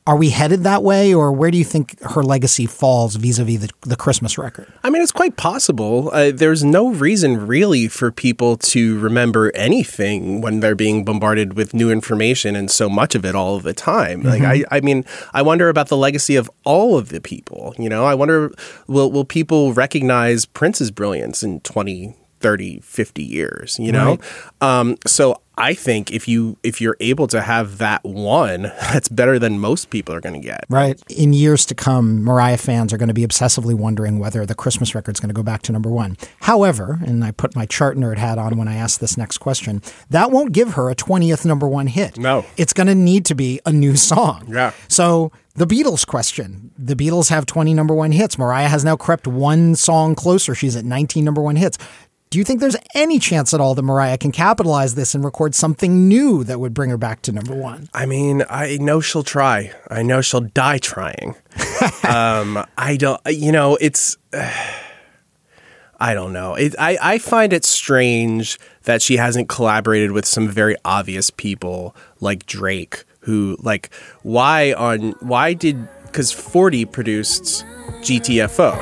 Are 0.08 0.16
we 0.16 0.30
headed 0.30 0.64
that 0.64 0.82
way, 0.82 1.12
or 1.12 1.30
where 1.32 1.50
do 1.50 1.58
you 1.58 1.64
think 1.64 2.00
her 2.00 2.22
legacy 2.22 2.64
falls 2.64 3.16
vis 3.16 3.38
a 3.38 3.44
vis 3.44 3.60
the, 3.60 3.70
the 3.82 3.94
Christmas 3.94 4.38
record? 4.38 4.66
I 4.82 4.88
mean, 4.88 5.02
it's 5.02 5.12
quite 5.12 5.36
possible. 5.36 6.08
Uh, 6.14 6.32
there's 6.34 6.64
no 6.64 6.88
reason 6.88 7.46
really 7.46 7.88
for 7.88 8.10
people 8.10 8.56
to 8.56 8.98
remember 9.00 9.52
anything 9.54 10.40
when 10.40 10.60
they're 10.60 10.74
being 10.74 11.04
bombarded 11.04 11.58
with 11.58 11.74
new 11.74 11.90
information 11.90 12.56
and 12.56 12.70
so 12.70 12.88
much 12.88 13.14
of 13.14 13.26
it 13.26 13.34
all 13.34 13.56
of 13.56 13.64
the 13.64 13.74
time. 13.74 14.22
Like, 14.22 14.40
I, 14.40 14.64
I 14.70 14.80
mean, 14.80 15.04
I 15.34 15.42
wonder 15.42 15.68
about 15.68 15.88
the 15.88 15.96
legacy 15.98 16.36
of 16.36 16.50
all 16.64 16.96
of 16.96 17.10
the 17.10 17.20
people. 17.20 17.74
You 17.78 17.90
know, 17.90 18.06
I 18.06 18.14
wonder 18.14 18.50
will 18.86 19.12
will 19.12 19.26
people 19.26 19.74
recognize 19.74 20.46
Prince's 20.46 20.90
brilliance 20.90 21.42
in 21.42 21.60
20, 21.60 22.16
30, 22.40 22.80
50 22.80 23.22
years? 23.22 23.78
You 23.78 23.92
know, 23.92 24.18
um, 24.62 24.96
so. 25.06 25.42
I 25.58 25.74
think 25.74 26.12
if 26.12 26.28
you 26.28 26.56
if 26.62 26.80
you're 26.80 26.96
able 27.00 27.26
to 27.28 27.40
have 27.40 27.78
that 27.78 28.04
one, 28.04 28.62
that's 28.80 29.08
better 29.08 29.38
than 29.38 29.58
most 29.58 29.90
people 29.90 30.14
are 30.14 30.20
going 30.20 30.40
to 30.40 30.46
get. 30.46 30.64
Right. 30.68 31.00
In 31.10 31.32
years 31.32 31.66
to 31.66 31.74
come, 31.74 32.22
Mariah 32.22 32.56
fans 32.56 32.92
are 32.92 32.96
going 32.96 33.08
to 33.08 33.14
be 33.14 33.26
obsessively 33.26 33.74
wondering 33.74 34.18
whether 34.18 34.46
the 34.46 34.54
Christmas 34.54 34.94
record's 34.94 35.20
going 35.20 35.28
to 35.28 35.34
go 35.34 35.42
back 35.42 35.62
to 35.62 35.72
number 35.72 35.90
one. 35.90 36.16
However, 36.40 37.00
and 37.04 37.24
I 37.24 37.32
put 37.32 37.56
my 37.56 37.66
chart 37.66 37.96
nerd 37.96 38.18
hat 38.18 38.38
on 38.38 38.56
when 38.56 38.68
I 38.68 38.76
asked 38.76 39.00
this 39.00 39.16
next 39.16 39.38
question, 39.38 39.82
that 40.10 40.30
won't 40.30 40.52
give 40.52 40.74
her 40.74 40.90
a 40.90 40.94
20th 40.94 41.44
number 41.44 41.68
one 41.68 41.88
hit. 41.88 42.16
No. 42.18 42.44
It's 42.56 42.72
going 42.72 42.86
to 42.86 42.94
need 42.94 43.24
to 43.26 43.34
be 43.34 43.60
a 43.66 43.72
new 43.72 43.96
song. 43.96 44.46
Yeah. 44.48 44.72
So 44.88 45.32
the 45.58 45.66
Beatles 45.66 46.06
question. 46.06 46.70
The 46.78 46.94
Beatles 46.94 47.30
have 47.30 47.44
20 47.44 47.74
number 47.74 47.92
one 47.92 48.12
hits. 48.12 48.38
Mariah 48.38 48.68
has 48.68 48.84
now 48.84 48.96
crept 48.96 49.26
one 49.26 49.74
song 49.74 50.14
closer. 50.14 50.54
She's 50.54 50.76
at 50.76 50.84
19 50.84 51.24
number 51.24 51.42
one 51.42 51.56
hits. 51.56 51.78
Do 52.30 52.38
you 52.38 52.44
think 52.44 52.60
there's 52.60 52.76
any 52.94 53.18
chance 53.18 53.54
at 53.54 53.60
all 53.60 53.74
that 53.74 53.82
Mariah 53.82 54.18
can 54.18 54.32
capitalize 54.32 54.94
this 54.94 55.14
and 55.14 55.24
record 55.24 55.54
something 55.54 56.08
new 56.08 56.44
that 56.44 56.60
would 56.60 56.74
bring 56.74 56.90
her 56.90 56.98
back 56.98 57.22
to 57.22 57.32
number 57.32 57.54
one? 57.54 57.88
I 57.94 58.04
mean, 58.04 58.44
I 58.50 58.76
know 58.78 59.00
she'll 59.00 59.22
try. 59.22 59.72
I 59.88 60.02
know 60.02 60.20
she'll 60.20 60.42
die 60.42 60.76
trying. 60.78 61.36
um, 62.06 62.64
I 62.76 62.96
don't, 62.98 63.20
you 63.26 63.50
know, 63.50 63.78
it's, 63.80 64.18
I 66.00 66.14
don't 66.14 66.34
know. 66.34 66.54
It, 66.54 66.74
I, 66.78 66.98
I 67.00 67.18
find 67.18 67.52
it 67.52 67.64
strange 67.64 68.58
that 68.84 69.00
she 69.00 69.16
hasn't 69.16 69.48
collaborated 69.48 70.12
with 70.12 70.26
some 70.26 70.48
very 70.48 70.76
obvious 70.84 71.30
people 71.30 71.96
like 72.20 72.46
Drake, 72.46 73.04
who 73.20 73.56
like 73.60 73.90
why 74.22 74.74
on 74.74 75.12
why 75.20 75.54
did 75.54 75.88
because 76.04 76.30
40 76.30 76.84
produced 76.84 77.64
GTFO. 78.02 78.76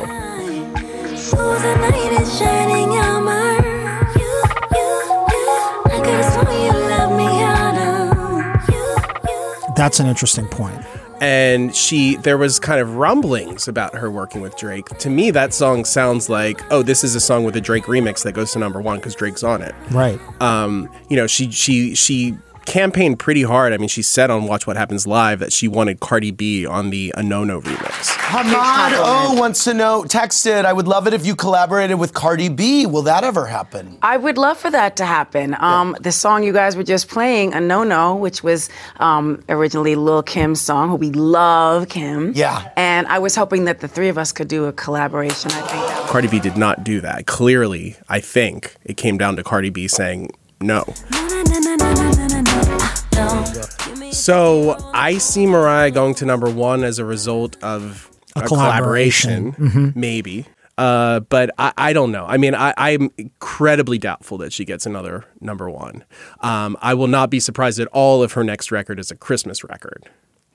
That's 9.77 10.01
an 10.01 10.07
interesting 10.07 10.47
point. 10.49 10.81
and 11.21 11.75
she 11.75 12.17
there 12.17 12.37
was 12.37 12.59
kind 12.59 12.79
of 12.81 12.97
rumblings 12.97 13.69
about 13.69 13.95
her 13.95 14.11
working 14.11 14.41
with 14.43 14.57
Drake. 14.57 14.87
To 14.99 15.09
me, 15.09 15.31
that 15.31 15.55
song 15.55 15.85
sounds 15.85 16.29
like 16.29 16.61
oh, 16.71 16.83
this 16.83 17.03
is 17.05 17.15
a 17.15 17.21
song 17.21 17.45
with 17.45 17.57
a 17.57 17.61
Drake 17.61 17.85
remix 17.85 18.23
that 18.25 18.33
goes 18.33 18.53
to 18.53 18.59
number 18.59 18.81
one 18.81 18.99
because 18.99 19.15
Drake's 19.15 19.43
on 19.43 19.62
it. 19.62 19.75
Right. 19.91 20.21
Um, 20.43 20.91
you 21.09 21.17
know, 21.17 21.27
she 21.27 21.51
she 21.51 21.95
she 21.95 22.37
campaigned 22.67 23.19
pretty 23.19 23.43
hard. 23.43 23.73
I 23.73 23.79
mean, 23.79 23.89
she 23.89 24.03
said 24.03 24.31
on 24.31 24.47
Watch 24.47 24.67
What 24.67 24.77
Happens 24.77 25.07
Live 25.07 25.39
that 25.39 25.53
she 25.53 25.69
wanted 25.69 26.01
Cardi 26.01 26.31
B 26.31 26.67
on 26.67 26.91
the 26.91 27.15
"A 27.17 27.23
No 27.23 27.45
No 27.45 27.61
remix. 27.61 28.17
Hamad 28.27 28.93
O 28.97 29.35
wants 29.39 29.63
to 29.65 29.73
know, 29.73 30.03
texted, 30.03 30.65
I 30.65 30.73
would 30.73 30.89
love 30.89 31.07
it 31.07 31.15
if 31.15 31.25
you 31.25 31.37
collaborated 31.37 31.99
with 31.99 32.13
Cardi 32.13 32.49
B. 32.49 32.85
Will 32.85 33.03
that 33.03 33.23
ever 33.23 33.47
happen? 33.47 33.97
I 34.03 34.17
would 34.17 34.37
love 34.37 34.59
for 34.59 34.69
that 34.71 34.97
to 34.97 35.07
happen. 35.07 35.55
Um, 35.61 35.97
The 36.01 36.11
song 36.11 36.43
you 36.43 36.53
guys 36.53 36.77
were 36.77 36.83
just 36.83 37.09
playing, 37.09 37.55
A 37.55 37.61
No 37.61 37.85
No, 37.85 38.17
which 38.17 38.43
was 38.43 38.69
um, 38.99 39.43
originally 39.49 39.95
Lil 39.95 40.25
Kim's 40.25 40.61
song, 40.61 40.89
who 40.89 40.97
we 40.97 41.11
love 41.13 41.89
Kim. 41.89 42.33
Yeah. 42.35 42.73
And 42.77 43.07
I 43.07 43.21
was 43.21 43.37
hoping 43.37 43.65
that 43.67 43.79
the 43.81 43.89
three 43.89 44.09
of 44.09 44.19
us 44.19 44.33
could 44.33 44.49
do 44.49 44.65
a 44.65 44.73
collaboration. 44.73 45.53
I 45.53 45.61
think 45.63 45.87
that 45.87 46.09
Cardi 46.09 46.27
B 46.29 46.41
did 46.41 46.57
not 46.57 46.83
do 46.83 47.01
that. 47.03 47.27
Clearly, 47.27 47.97
I 48.09 48.19
think 48.21 48.75
it 48.85 48.97
came 48.97 49.19
down 49.19 49.37
to 49.37 49.45
Cardi 49.45 49.71
B 49.71 49.87
saying 49.87 50.31
no. 50.61 50.85
So 54.13 54.77
I 54.95 55.19
see 55.19 55.47
Mariah 55.47 55.91
going 55.91 56.15
to 56.17 56.25
number 56.27 56.51
one 56.51 56.85
as 56.85 56.99
a 56.99 57.05
result 57.05 57.63
of 57.63 58.11
A 58.35 58.41
a, 58.41 58.43
collaboration. 58.47 59.53
collaboration, 59.53 59.93
maybe. 59.95 60.47
Uh, 60.79 61.21
but 61.21 61.51
I, 61.59 61.73
I 61.77 61.93
don't 61.93 62.13
know. 62.13 62.27
I 62.27 62.37
mean, 62.37 62.55
I, 62.55 62.75
I'm 62.77 63.11
incredibly 63.17 63.99
doubtful 63.99 64.39
that 64.39 64.53
she 64.53 64.65
gets 64.65 64.85
another 64.85 65.25
number 65.41 65.71
one. 65.71 66.05
Um, 66.41 66.77
I 66.83 66.95
will 66.95 67.07
not 67.07 67.31
be 67.31 67.41
surprised 67.41 67.81
at 67.81 67.89
all 67.89 68.23
if 68.23 68.33
her 68.33 68.45
next 68.45 68.71
record 68.71 68.99
is 68.99 69.11
a 69.11 69.17
Christmas 69.17 69.65
record, 69.65 70.09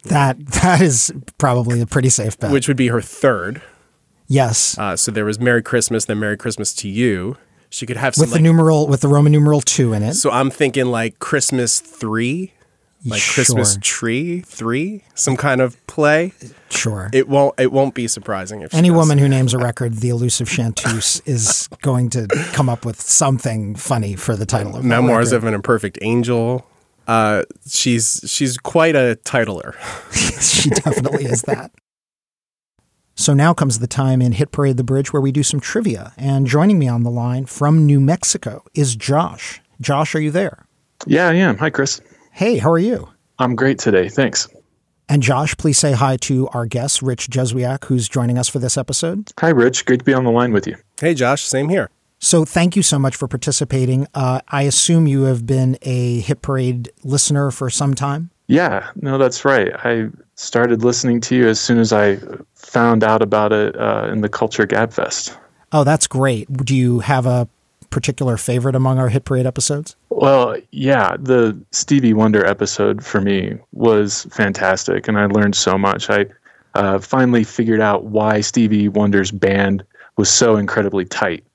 That 0.04 0.38
that 0.62 0.82
is 0.82 1.12
probably 1.38 1.82
a 1.82 1.88
pretty 1.88 2.10
safe 2.10 2.38
bet. 2.39 2.52
which 2.52 2.67
would 2.67 2.78
be 2.78 2.88
her 2.89 3.02
third. 3.02 3.62
yes. 4.28 4.78
Uh, 4.78 4.95
so 4.95 5.12
there 5.12 5.26
was 5.26 5.39
Merry 5.39 5.63
Christmas, 5.63 6.06
then 6.06 6.19
Merry 6.19 6.38
Christmas 6.38 6.74
to 6.76 6.88
You. 6.89 7.38
She 7.71 7.86
could 7.86 7.97
have 7.97 8.15
some 8.15 8.23
with 8.23 8.31
like, 8.31 8.39
the 8.39 8.43
numeral 8.43 8.86
with 8.86 8.99
the 8.99 9.07
Roman 9.07 9.31
numeral 9.31 9.62
two 9.62 9.93
in 9.93 10.03
it. 10.03 10.13
So 10.15 10.29
I'm 10.29 10.51
thinking 10.51 10.88
like 10.88 11.19
Christmas 11.19 11.79
three, 11.79 12.51
like 13.05 13.21
Christmas 13.23 13.77
tree 13.81 14.41
three, 14.41 15.05
some 15.15 15.38
kind 15.38 15.62
of 15.62 15.84
play. 15.88 16.34
Sure. 16.69 17.10
It 17.13 17.29
won't. 17.29 17.57
It 17.57 17.71
won't 17.71 17.95
be 17.95 18.10
surprising 18.10 18.62
if 18.62 18.73
Any 18.73 18.89
does. 18.89 18.97
woman 18.97 19.17
who 19.17 19.29
names 19.29 19.53
a 19.53 19.57
record 19.57 19.95
the 19.95 20.10
elusive 20.10 20.49
chanteuse 20.49 21.21
is 21.21 21.69
going 21.81 22.10
to 22.12 22.27
come 22.51 22.67
up 22.67 22.86
with 22.86 22.99
something 22.99 23.75
funny 23.75 24.17
for 24.17 24.36
the 24.36 24.45
title 24.45 24.75
of 24.75 24.84
Memoirs 24.84 25.31
of 25.31 25.45
an 25.45 25.53
Imperfect 25.53 25.97
Angel. 26.01 26.67
Uh, 27.07 27.43
she's 27.67 28.21
she's 28.27 28.57
quite 28.57 28.95
a 28.97 29.17
titler. 29.23 29.75
she 30.41 30.69
definitely 30.69 31.23
is 31.25 31.43
that. 31.43 31.71
So 33.15 33.34
now 33.34 33.54
comes 33.54 33.80
the 33.80 33.88
time 33.88 34.21
in 34.21 34.32
Hit 34.32 34.52
Parade 34.52 34.78
the 34.78 34.84
Bridge 34.84 35.13
where 35.13 35.21
we 35.21 35.32
do 35.32 35.43
some 35.43 35.60
trivia. 35.60 36.13
And 36.17 36.47
joining 36.47 36.80
me 36.80 36.88
on 36.88 37.04
the 37.04 37.12
line 37.12 37.45
from 37.45 37.86
New 37.86 38.00
Mexico 38.00 38.63
is 38.74 38.95
Josh. 38.95 39.62
Josh, 39.80 40.15
are 40.15 40.21
you 40.21 40.32
there? 40.32 40.65
Yeah, 41.06 41.28
I 41.28 41.34
am. 41.34 41.58
Hi, 41.58 41.69
Chris. 41.69 42.02
Hey, 42.32 42.58
how 42.58 42.71
are 42.71 42.80
you? 42.80 43.10
I'm 43.39 43.56
great 43.56 43.80
today. 43.80 44.08
Thanks. 44.08 44.47
And 45.10 45.21
Josh, 45.21 45.58
please 45.58 45.78
say 45.78 45.91
hi 45.91 46.15
to 46.17 46.47
our 46.50 46.65
guest, 46.65 47.02
Rich 47.02 47.30
Juzwiak, 47.30 47.86
who's 47.86 48.08
joining 48.08 48.38
us 48.38 48.47
for 48.47 48.60
this 48.60 48.78
episode. 48.78 49.32
Hi, 49.39 49.50
Rich. 49.50 49.86
Great 49.86 50.00
to 50.00 50.06
be 50.06 50.13
on 50.13 50.24
the 50.24 50.32
line 50.32 50.54
with 50.54 50.65
you. 50.65 50.78
Hey, 51.00 51.13
Josh. 51.13 51.43
Same 51.43 51.67
here. 51.67 51.89
So 52.19 52.45
thank 52.45 52.76
you 52.76 52.84
so 52.84 53.00
much 53.00 53.15
for 53.15 53.28
participating. 53.28 54.08
Uh, 54.13 54.41
I 54.47 54.63
assume 54.63 55.08
you 55.08 55.24
have 55.24 55.45
been 55.45 55.78
a 55.82 56.19
Hit 56.19 56.41
Parade 56.43 56.91
listener 57.04 57.50
for 57.50 57.69
some 57.69 57.95
time. 57.95 58.30
Yeah, 58.51 58.91
no, 58.97 59.17
that's 59.17 59.45
right. 59.45 59.71
I 59.85 60.09
started 60.35 60.83
listening 60.83 61.21
to 61.21 61.35
you 61.37 61.47
as 61.47 61.57
soon 61.57 61.79
as 61.79 61.93
I 61.93 62.17
found 62.53 63.01
out 63.01 63.21
about 63.21 63.53
it 63.53 63.77
uh, 63.77 64.09
in 64.11 64.19
the 64.19 64.27
Culture 64.27 64.67
Gabfest. 64.67 65.37
Oh, 65.71 65.85
that's 65.85 66.05
great. 66.05 66.51
Do 66.51 66.75
you 66.75 66.99
have 66.99 67.25
a 67.25 67.47
particular 67.91 68.35
favorite 68.35 68.75
among 68.75 68.99
our 68.99 69.07
Hit 69.07 69.23
Parade 69.23 69.45
episodes? 69.45 69.95
Well, 70.09 70.57
yeah, 70.71 71.15
the 71.17 71.57
Stevie 71.71 72.13
Wonder 72.13 72.45
episode 72.45 73.05
for 73.05 73.21
me 73.21 73.57
was 73.71 74.27
fantastic, 74.31 75.07
and 75.07 75.17
I 75.17 75.27
learned 75.27 75.55
so 75.55 75.77
much. 75.77 76.09
I 76.09 76.25
uh, 76.73 76.99
finally 76.99 77.45
figured 77.45 77.79
out 77.79 78.03
why 78.03 78.41
Stevie 78.41 78.89
Wonder's 78.89 79.31
band 79.31 79.81
was 80.17 80.29
so 80.29 80.57
incredibly 80.57 81.05
tight, 81.05 81.45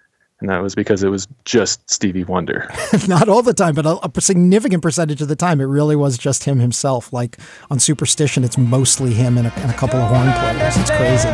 and 0.40 0.50
that 0.50 0.62
was 0.62 0.74
because 0.74 1.02
it 1.02 1.08
was 1.08 1.26
just 1.44 1.88
Stevie 1.88 2.24
Wonder. 2.24 2.68
Not 3.08 3.28
all 3.28 3.42
the 3.42 3.54
time, 3.54 3.74
but 3.74 3.86
a, 3.86 3.98
a 4.02 4.20
significant 4.20 4.82
percentage 4.82 5.22
of 5.22 5.28
the 5.28 5.36
time, 5.36 5.60
it 5.60 5.64
really 5.64 5.96
was 5.96 6.18
just 6.18 6.44
him 6.44 6.58
himself. 6.58 7.12
Like 7.12 7.38
on 7.70 7.78
Superstition, 7.78 8.44
it's 8.44 8.58
mostly 8.58 9.14
him 9.14 9.38
and 9.38 9.46
a, 9.46 9.52
and 9.60 9.70
a 9.70 9.74
couple 9.74 9.98
of 9.98 10.08
horn 10.08 10.30
players. 10.32 10.76
It's 10.76 10.90
crazy. 10.90 11.28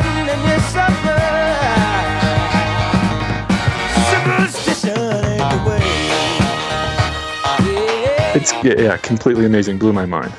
It's 8.35 8.53
yeah, 8.65 8.75
yeah, 8.79 8.97
completely 8.99 9.45
amazing. 9.47 9.79
Blew 9.79 9.93
my 9.93 10.07
mind. 10.07 10.33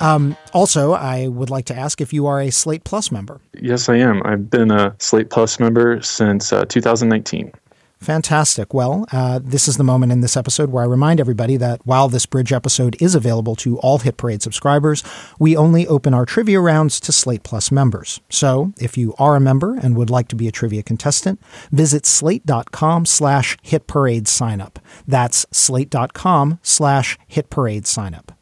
Um, 0.00 0.36
also, 0.54 0.92
I 0.92 1.28
would 1.28 1.50
like 1.50 1.66
to 1.66 1.76
ask 1.76 2.00
if 2.00 2.12
you 2.12 2.26
are 2.26 2.40
a 2.40 2.50
Slate 2.50 2.84
Plus 2.84 3.12
member. 3.12 3.40
Yes, 3.60 3.88
I 3.90 3.96
am. 3.96 4.22
I've 4.24 4.48
been 4.48 4.70
a 4.70 4.96
Slate 4.98 5.28
Plus 5.28 5.60
member 5.60 6.00
since 6.00 6.52
uh, 6.52 6.64
2019. 6.64 7.52
Fantastic. 8.00 8.72
Well, 8.72 9.04
uh, 9.12 9.40
this 9.42 9.68
is 9.68 9.76
the 9.76 9.84
moment 9.84 10.10
in 10.10 10.22
this 10.22 10.36
episode 10.36 10.70
where 10.70 10.82
I 10.82 10.86
remind 10.86 11.20
everybody 11.20 11.58
that 11.58 11.84
while 11.84 12.08
this 12.08 12.24
bridge 12.24 12.50
episode 12.50 12.96
is 12.98 13.14
available 13.14 13.54
to 13.56 13.78
all 13.80 13.98
Hit 13.98 14.16
Parade 14.16 14.40
subscribers, 14.40 15.04
we 15.38 15.54
only 15.54 15.86
open 15.86 16.14
our 16.14 16.24
trivia 16.24 16.60
rounds 16.60 16.98
to 17.00 17.12
Slate 17.12 17.42
Plus 17.42 17.70
members. 17.70 18.20
So 18.30 18.72
if 18.78 18.96
you 18.96 19.14
are 19.18 19.36
a 19.36 19.40
member 19.40 19.74
and 19.74 19.96
would 19.96 20.08
like 20.08 20.28
to 20.28 20.36
be 20.36 20.48
a 20.48 20.52
trivia 20.52 20.82
contestant, 20.82 21.42
visit 21.70 22.06
slate.com 22.06 23.04
slash 23.04 23.58
hit 23.60 23.86
parade 23.86 24.28
sign 24.28 24.62
up. 24.62 24.78
That's 25.06 25.44
slate.com 25.52 26.58
slash 26.62 27.18
hit 27.28 27.50
parade 27.50 27.86
sign 27.86 28.14
up. 28.14 28.32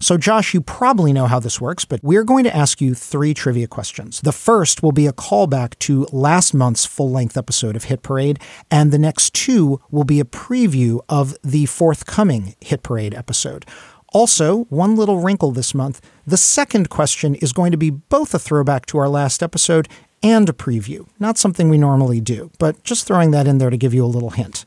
So, 0.00 0.16
Josh, 0.16 0.54
you 0.54 0.60
probably 0.60 1.12
know 1.12 1.26
how 1.26 1.40
this 1.40 1.60
works, 1.60 1.84
but 1.84 2.02
we're 2.04 2.24
going 2.24 2.44
to 2.44 2.54
ask 2.54 2.80
you 2.80 2.94
three 2.94 3.34
trivia 3.34 3.66
questions. 3.66 4.20
The 4.20 4.32
first 4.32 4.82
will 4.82 4.92
be 4.92 5.06
a 5.06 5.12
callback 5.12 5.78
to 5.80 6.06
last 6.12 6.54
month's 6.54 6.86
full 6.86 7.10
length 7.10 7.36
episode 7.36 7.74
of 7.74 7.84
Hit 7.84 8.02
Parade, 8.02 8.38
and 8.70 8.92
the 8.92 8.98
next 8.98 9.34
two 9.34 9.80
will 9.90 10.04
be 10.04 10.20
a 10.20 10.24
preview 10.24 11.00
of 11.08 11.36
the 11.42 11.66
forthcoming 11.66 12.54
Hit 12.60 12.82
Parade 12.82 13.14
episode. 13.14 13.66
Also, 14.12 14.64
one 14.64 14.96
little 14.96 15.20
wrinkle 15.20 15.50
this 15.50 15.74
month 15.74 16.00
the 16.26 16.36
second 16.36 16.90
question 16.90 17.34
is 17.36 17.52
going 17.52 17.72
to 17.72 17.78
be 17.78 17.90
both 17.90 18.34
a 18.34 18.38
throwback 18.38 18.86
to 18.86 18.98
our 18.98 19.08
last 19.08 19.42
episode 19.42 19.88
and 20.22 20.48
a 20.48 20.52
preview. 20.52 21.06
Not 21.18 21.38
something 21.38 21.68
we 21.68 21.78
normally 21.78 22.20
do, 22.20 22.50
but 22.58 22.82
just 22.84 23.06
throwing 23.06 23.30
that 23.32 23.46
in 23.46 23.58
there 23.58 23.70
to 23.70 23.76
give 23.76 23.94
you 23.94 24.04
a 24.04 24.06
little 24.06 24.30
hint. 24.30 24.64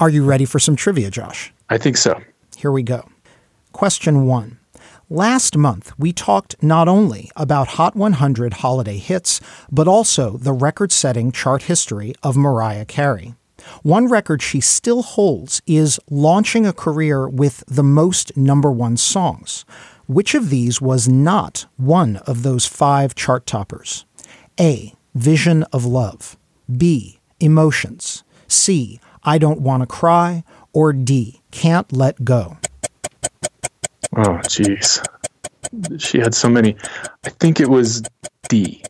Are 0.00 0.10
you 0.10 0.24
ready 0.24 0.44
for 0.44 0.58
some 0.58 0.76
trivia, 0.76 1.10
Josh? 1.10 1.52
I 1.70 1.78
think 1.78 1.96
so. 1.96 2.20
Here 2.56 2.70
we 2.70 2.82
go. 2.82 3.08
Question 3.72 4.26
one. 4.26 4.58
Last 5.10 5.56
month, 5.56 5.92
we 5.96 6.12
talked 6.12 6.60
not 6.60 6.88
only 6.88 7.30
about 7.36 7.68
Hot 7.78 7.94
100 7.94 8.54
holiday 8.54 8.98
hits, 8.98 9.40
but 9.70 9.86
also 9.86 10.36
the 10.36 10.52
record 10.52 10.90
setting 10.90 11.30
chart 11.30 11.62
history 11.62 12.12
of 12.24 12.36
Mariah 12.36 12.84
Carey. 12.84 13.36
One 13.84 14.08
record 14.08 14.42
she 14.42 14.60
still 14.60 15.02
holds 15.02 15.62
is 15.64 16.00
launching 16.10 16.66
a 16.66 16.72
career 16.72 17.28
with 17.28 17.62
the 17.68 17.84
most 17.84 18.36
number 18.36 18.72
one 18.72 18.96
songs. 18.96 19.64
Which 20.08 20.34
of 20.34 20.50
these 20.50 20.80
was 20.80 21.08
not 21.08 21.66
one 21.76 22.16
of 22.26 22.42
those 22.42 22.66
five 22.66 23.14
chart 23.14 23.46
toppers? 23.46 24.06
A. 24.58 24.92
Vision 25.14 25.62
of 25.72 25.84
Love. 25.84 26.36
B. 26.76 27.20
Emotions. 27.38 28.24
C. 28.48 28.98
I 29.22 29.38
Don't 29.38 29.60
Want 29.60 29.84
to 29.84 29.86
Cry. 29.86 30.42
Or 30.72 30.92
D. 30.92 31.42
Can't 31.52 31.92
Let 31.92 32.24
Go. 32.24 32.56
Oh, 34.18 34.40
jeez. 34.44 35.04
She 36.00 36.18
had 36.18 36.34
so 36.34 36.48
many. 36.48 36.76
I 37.24 37.28
think 37.28 37.60
it 37.60 37.68
was 37.68 38.02
D. 38.48 38.82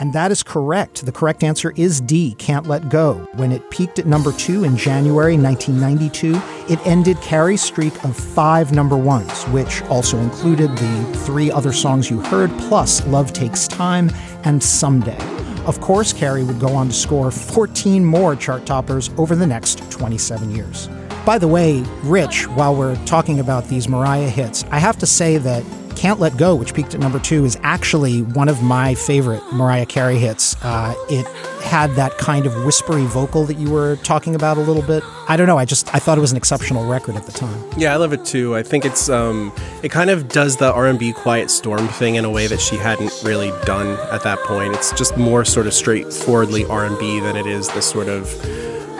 And 0.00 0.14
that 0.14 0.30
is 0.30 0.42
correct. 0.42 1.04
The 1.04 1.12
correct 1.12 1.42
answer 1.42 1.74
is 1.76 2.00
D, 2.00 2.34
Can't 2.38 2.66
Let 2.66 2.88
Go. 2.88 3.28
When 3.34 3.52
it 3.52 3.68
peaked 3.70 3.98
at 3.98 4.06
number 4.06 4.32
two 4.32 4.64
in 4.64 4.76
January 4.76 5.36
1992, 5.36 6.40
it 6.72 6.78
ended 6.86 7.20
Carey's 7.20 7.60
streak 7.60 8.02
of 8.02 8.16
five 8.16 8.72
number 8.72 8.96
ones, 8.96 9.44
which 9.48 9.82
also 9.82 10.16
included 10.18 10.70
the 10.70 11.18
three 11.26 11.50
other 11.50 11.72
songs 11.72 12.08
you 12.08 12.20
heard, 12.20 12.50
plus 12.60 13.06
Love 13.08 13.32
Takes 13.34 13.68
Time 13.68 14.10
and 14.44 14.62
Someday. 14.62 15.18
Of 15.66 15.80
course, 15.82 16.12
Carrie 16.14 16.44
would 16.44 16.60
go 16.60 16.68
on 16.68 16.88
to 16.88 16.94
score 16.94 17.30
14 17.30 18.02
more 18.02 18.34
chart 18.36 18.64
toppers 18.64 19.10
over 19.18 19.36
the 19.36 19.46
next 19.46 19.90
27 19.90 20.50
years. 20.54 20.88
By 21.24 21.38
the 21.38 21.48
way, 21.48 21.84
Rich, 22.02 22.48
while 22.48 22.74
we're 22.74 22.96
talking 23.04 23.38
about 23.40 23.66
these 23.66 23.88
Mariah 23.88 24.28
hits, 24.28 24.64
I 24.70 24.78
have 24.78 24.98
to 24.98 25.06
say 25.06 25.36
that 25.36 25.62
Can't 25.94 26.18
Let 26.18 26.36
Go, 26.36 26.54
which 26.56 26.72
peaked 26.72 26.94
at 26.94 27.00
number 27.00 27.18
two, 27.18 27.44
is 27.44 27.58
actually 27.62 28.22
one 28.22 28.48
of 28.48 28.62
my 28.62 28.94
favorite 28.94 29.42
Mariah 29.52 29.86
Carey 29.86 30.16
hits. 30.16 30.56
Uh, 30.64 30.94
it 31.10 31.26
had 31.62 31.90
that 31.96 32.16
kind 32.16 32.46
of 32.46 32.64
whispery 32.64 33.04
vocal 33.04 33.44
that 33.44 33.58
you 33.58 33.70
were 33.70 33.96
talking 33.96 34.34
about 34.34 34.56
a 34.56 34.60
little 34.60 34.82
bit. 34.82 35.04
I 35.28 35.36
don't 35.36 35.46
know. 35.46 35.58
I 35.58 35.66
just 35.66 35.94
I 35.94 35.98
thought 35.98 36.16
it 36.16 36.22
was 36.22 36.30
an 36.30 36.38
exceptional 36.38 36.88
record 36.88 37.16
at 37.16 37.26
the 37.26 37.32
time. 37.32 37.62
Yeah, 37.76 37.92
I 37.92 37.96
love 37.96 38.14
it 38.14 38.24
too. 38.24 38.56
I 38.56 38.62
think 38.62 38.86
it's 38.86 39.10
um, 39.10 39.52
it 39.82 39.90
kind 39.90 40.08
of 40.08 40.26
does 40.28 40.56
the 40.56 40.72
R 40.72 40.86
and 40.86 40.98
B 40.98 41.12
Quiet 41.12 41.50
Storm 41.50 41.86
thing 41.86 42.14
in 42.14 42.24
a 42.24 42.30
way 42.30 42.46
that 42.46 42.60
she 42.60 42.76
hadn't 42.76 43.12
really 43.22 43.50
done 43.66 43.98
at 44.10 44.22
that 44.22 44.38
point. 44.40 44.74
It's 44.74 44.90
just 44.92 45.18
more 45.18 45.44
sort 45.44 45.66
of 45.66 45.74
straightforwardly 45.74 46.64
R 46.64 46.86
and 46.86 46.98
B 46.98 47.20
than 47.20 47.36
it 47.36 47.46
is 47.46 47.68
this 47.68 47.88
sort 47.88 48.08
of 48.08 48.26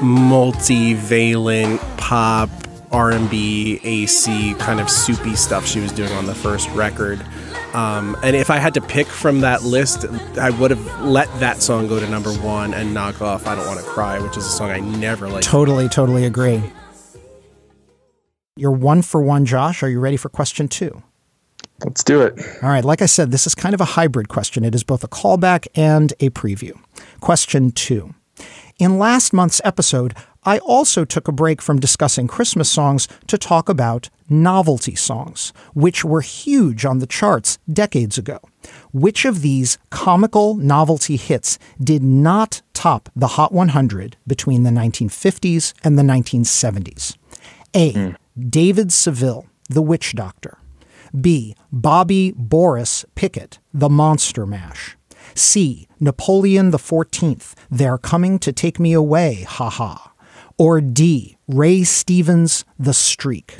multivalent 0.00 1.78
pop 1.96 2.50
R&B 2.92 3.80
AC 3.84 4.54
kind 4.54 4.80
of 4.80 4.90
soupy 4.90 5.36
stuff 5.36 5.66
she 5.66 5.80
was 5.80 5.92
doing 5.92 6.10
on 6.12 6.26
the 6.26 6.34
first 6.34 6.68
record. 6.70 7.24
Um, 7.72 8.16
and 8.24 8.34
if 8.34 8.50
I 8.50 8.58
had 8.58 8.74
to 8.74 8.80
pick 8.80 9.06
from 9.06 9.42
that 9.42 9.62
list, 9.62 10.04
I 10.36 10.50
would 10.50 10.72
have 10.72 11.02
let 11.02 11.28
that 11.38 11.62
song 11.62 11.86
go 11.86 12.00
to 12.00 12.08
number 12.08 12.32
one 12.32 12.74
and 12.74 12.92
knock 12.92 13.22
off 13.22 13.46
"I 13.46 13.54
Don't 13.54 13.66
Want 13.66 13.78
to 13.78 13.86
Cry," 13.86 14.18
which 14.18 14.36
is 14.36 14.44
a 14.44 14.50
song 14.50 14.70
I 14.70 14.80
never 14.80 15.28
liked. 15.28 15.46
Totally, 15.46 15.88
totally 15.88 16.24
agree. 16.24 16.60
You're 18.56 18.72
one 18.72 19.02
for 19.02 19.22
one, 19.22 19.44
Josh. 19.44 19.84
Are 19.84 19.88
you 19.88 20.00
ready 20.00 20.16
for 20.16 20.28
question 20.28 20.66
two? 20.66 21.02
Let's 21.84 22.02
do 22.02 22.22
it. 22.22 22.38
All 22.62 22.68
right. 22.68 22.84
Like 22.84 23.00
I 23.02 23.06
said, 23.06 23.30
this 23.30 23.46
is 23.46 23.54
kind 23.54 23.74
of 23.74 23.80
a 23.80 23.86
hybrid 23.86 24.28
question. 24.28 24.64
It 24.64 24.74
is 24.74 24.82
both 24.82 25.04
a 25.04 25.08
callback 25.08 25.66
and 25.74 26.12
a 26.20 26.30
preview. 26.30 26.78
Question 27.20 27.70
two. 27.70 28.14
In 28.80 28.98
last 28.98 29.34
month's 29.34 29.60
episode, 29.62 30.14
I 30.42 30.56
also 30.60 31.04
took 31.04 31.28
a 31.28 31.32
break 31.32 31.60
from 31.60 31.80
discussing 31.80 32.26
Christmas 32.26 32.70
songs 32.70 33.08
to 33.26 33.36
talk 33.36 33.68
about 33.68 34.08
novelty 34.30 34.94
songs, 34.94 35.52
which 35.74 36.02
were 36.02 36.22
huge 36.22 36.86
on 36.86 36.98
the 36.98 37.06
charts 37.06 37.58
decades 37.70 38.16
ago. 38.16 38.38
Which 38.90 39.26
of 39.26 39.42
these 39.42 39.76
comical 39.90 40.54
novelty 40.54 41.16
hits 41.16 41.58
did 41.78 42.02
not 42.02 42.62
top 42.72 43.10
the 43.14 43.34
Hot 43.36 43.52
100 43.52 44.16
between 44.26 44.62
the 44.62 44.70
1950s 44.70 45.74
and 45.84 45.98
the 45.98 46.02
1970s? 46.02 47.18
A. 47.74 47.92
Hmm. 47.92 48.10
David 48.48 48.94
Seville, 48.94 49.44
The 49.68 49.82
Witch 49.82 50.14
Doctor. 50.14 50.56
B. 51.20 51.54
Bobby 51.70 52.32
Boris 52.34 53.04
Pickett, 53.14 53.58
The 53.74 53.90
Monster 53.90 54.46
Mash. 54.46 54.96
C. 55.40 55.88
Napoleon 55.98 56.70
XIV, 56.70 57.54
They're 57.70 57.98
Coming 57.98 58.38
to 58.40 58.52
Take 58.52 58.78
Me 58.78 58.92
Away, 58.92 59.46
haha. 59.48 60.10
Or 60.58 60.80
D. 60.80 61.38
Ray 61.48 61.82
Stevens, 61.82 62.64
The 62.78 62.92
Streak. 62.92 63.56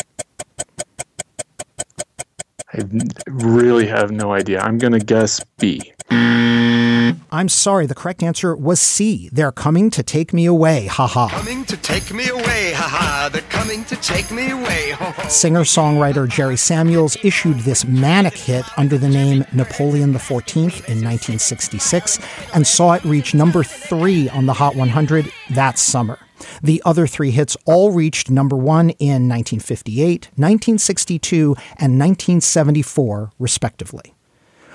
I 2.73 2.85
really 3.27 3.87
have 3.87 4.11
no 4.11 4.33
idea. 4.33 4.61
I'm 4.61 4.79
going 4.79 4.93
to 4.93 5.01
guess 5.01 5.43
B. 5.59 5.93
I'm 7.33 7.49
sorry, 7.49 7.87
the 7.87 7.95
correct 7.95 8.25
answer 8.25 8.57
was 8.57 8.81
C. 8.81 9.29
They're 9.33 9.53
coming 9.53 9.89
to 9.91 10.03
take 10.03 10.33
me 10.33 10.47
away, 10.47 10.87
haha. 10.87 11.29
Coming 11.29 11.65
to 11.67 11.77
take 11.77 12.13
me 12.13 12.29
away, 12.29 12.73
haha. 12.73 13.29
They're 13.29 13.43
coming 13.43 13.85
to 13.85 13.95
take 13.97 14.33
me 14.33 14.51
away. 14.51 14.95
Singer 15.29 15.61
songwriter 15.61 16.29
Jerry 16.29 16.57
Samuels 16.57 17.17
issued 17.23 17.61
this 17.61 17.85
manic 17.85 18.37
hit 18.37 18.65
under 18.77 18.99
the 18.99 19.09
name 19.09 19.45
Napoleon 19.53 20.13
XIV 20.13 20.57
in 20.89 21.05
1966 21.05 22.19
and 22.53 22.67
saw 22.67 22.95
it 22.95 23.05
reach 23.05 23.33
number 23.33 23.63
three 23.63 24.29
on 24.31 24.47
the 24.47 24.55
Hot 24.55 24.75
100 24.75 25.31
that 25.51 25.79
summer. 25.79 26.19
The 26.63 26.83
other 26.85 27.07
three 27.07 27.31
hits 27.31 27.57
all 27.65 27.93
reached 27.93 28.29
number 28.29 28.57
one 28.57 28.91
in 28.91 29.29
1958, 29.29 30.31
1962, 30.35 31.55
and 31.79 31.99
1974, 31.99 33.31
respectively. 33.39 34.15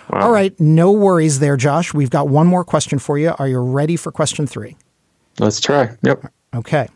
All 0.10 0.32
right, 0.32 0.58
no 0.60 0.92
worries 0.92 1.40
there, 1.40 1.58
Josh. 1.58 1.94
We've 1.94 2.10
got 2.10 2.28
one 2.28 2.48
more 2.48 2.64
question 2.64 3.00
for 3.00 3.18
you. 3.18 3.34
Are 3.38 3.48
you 3.48 3.60
ready 3.60 3.96
for 3.96 4.12
question 4.12 4.48
three? 4.48 4.76
Let's 5.40 5.60
try. 5.60 5.96
Yep. 6.04 6.32
Okay. 6.56 6.88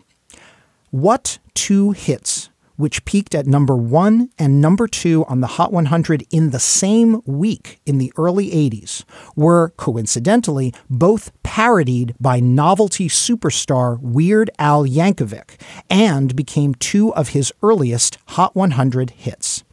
What 0.91 1.39
two 1.53 1.91
hits, 1.91 2.49
which 2.77 3.03
peaked 3.05 3.35
at 3.35 3.45
number 3.45 3.75
one 3.75 4.29
and 4.39 4.61
number 4.61 4.87
two 4.87 5.25
on 5.25 5.41
the 5.41 5.47
Hot 5.47 5.73
100 5.73 6.25
in 6.31 6.51
the 6.51 6.59
same 6.59 7.21
week 7.25 7.81
in 7.85 7.97
the 7.97 8.13
early 8.15 8.49
80s, 8.49 9.03
were 9.35 9.69
coincidentally 9.75 10.73
both 10.89 11.31
parodied 11.43 12.15
by 12.19 12.39
novelty 12.39 13.09
superstar 13.09 13.99
Weird 13.99 14.49
Al 14.57 14.85
Yankovic 14.85 15.59
and 15.89 16.35
became 16.35 16.73
two 16.75 17.13
of 17.15 17.29
his 17.29 17.51
earliest 17.61 18.17
Hot 18.27 18.55
100 18.55 19.09
hits? 19.11 19.63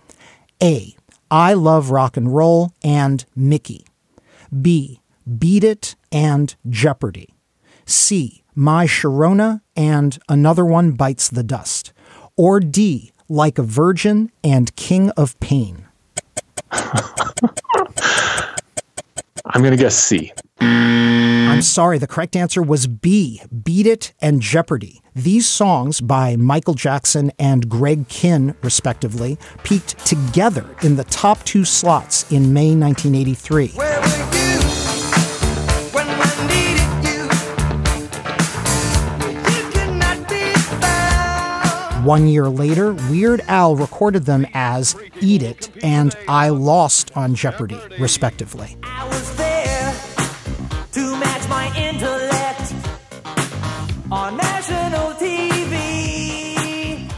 A. 0.63 0.97
I 1.31 1.55
Love 1.55 1.91
Rock 1.91 2.17
and 2.17 2.35
Roll 2.35 2.73
and 2.85 3.25
Mickey. 3.35 3.87
B. 4.63 5.01
Beat 5.39 5.65
It 5.65 5.97
and 6.13 6.55
Jeopardy. 6.69 7.35
C. 7.85 8.45
My 8.55 8.87
Sharona 8.87 9.61
and 9.75 10.19
Another 10.29 10.65
One 10.65 10.93
Bites 10.93 11.29
the 11.29 11.43
Dust. 11.43 11.93
Or 12.37 12.61
D. 12.61 13.13
Like 13.29 13.59
a 13.59 13.63
Virgin 13.63 14.31
and 14.45 14.75
King 14.77 15.11
of 15.11 15.39
Pain. 15.41 15.89
I'm 19.49 19.63
going 19.63 19.77
to 19.77 19.83
guess 19.83 19.97
C. 19.97 20.33
I'm 20.61 21.63
sorry, 21.63 21.99
the 21.99 22.07
correct 22.07 22.37
answer 22.37 22.63
was 22.63 22.87
B. 22.87 23.41
Beat 23.65 23.87
It 23.87 24.13
and 24.21 24.41
Jeopardy. 24.41 25.01
These 25.15 25.47
songs 25.47 26.01
by 26.01 26.37
Michael 26.37 26.75
Jackson 26.75 27.33
and 27.39 27.69
Greg 27.69 28.09
Kihn, 28.09 28.55
respectively, 28.63 29.39
peaked 29.63 30.05
together 30.05 30.67
in 30.83 30.97
the 30.97 31.05
top 31.05 31.43
two 31.45 31.65
slots 31.65 32.31
in 32.31 32.53
May 32.53 32.75
1983. 32.75 34.36
One 42.07 42.29
year 42.29 42.49
later, 42.49 42.95
Weird 43.11 43.41
Al 43.49 43.75
recorded 43.75 44.27
them 44.27 44.47
as 44.55 44.95
Eat 45.21 45.43
It 45.43 45.71
and 45.83 46.15
I 46.29 46.51
Lost 46.51 47.11
on 47.17 47.35
Jeopardy, 47.35 47.81
respectively. 47.99 48.77
to 50.93 51.17
match 51.19 51.49
my 51.49 51.67
intellect 51.77 52.75
on 54.13 54.37
national 54.37 55.15
TV. 55.15 57.11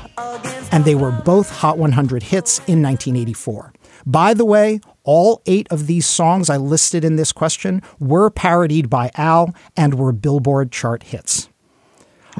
and 0.72 0.87
they 0.87 0.94
were 0.94 1.12
both 1.12 1.51
Hot 1.51 1.77
100 1.77 2.22
hits 2.22 2.61
in 2.61 2.83
1984. 2.83 3.74
By 4.07 4.33
the 4.33 4.46
way, 4.46 4.81
all 5.05 5.42
eight 5.44 5.66
of 5.70 5.87
these 5.87 6.07
songs 6.07 6.48
I 6.48 6.57
listed 6.57 7.05
in 7.05 7.16
this 7.16 7.33
question 7.33 7.83
were 8.01 8.31
parodied 8.31 8.88
by 8.88 9.11
Al 9.16 9.55
and 9.77 9.98
were 9.98 10.12
Billboard 10.12 10.72
chart 10.72 11.03
hits. 11.03 11.51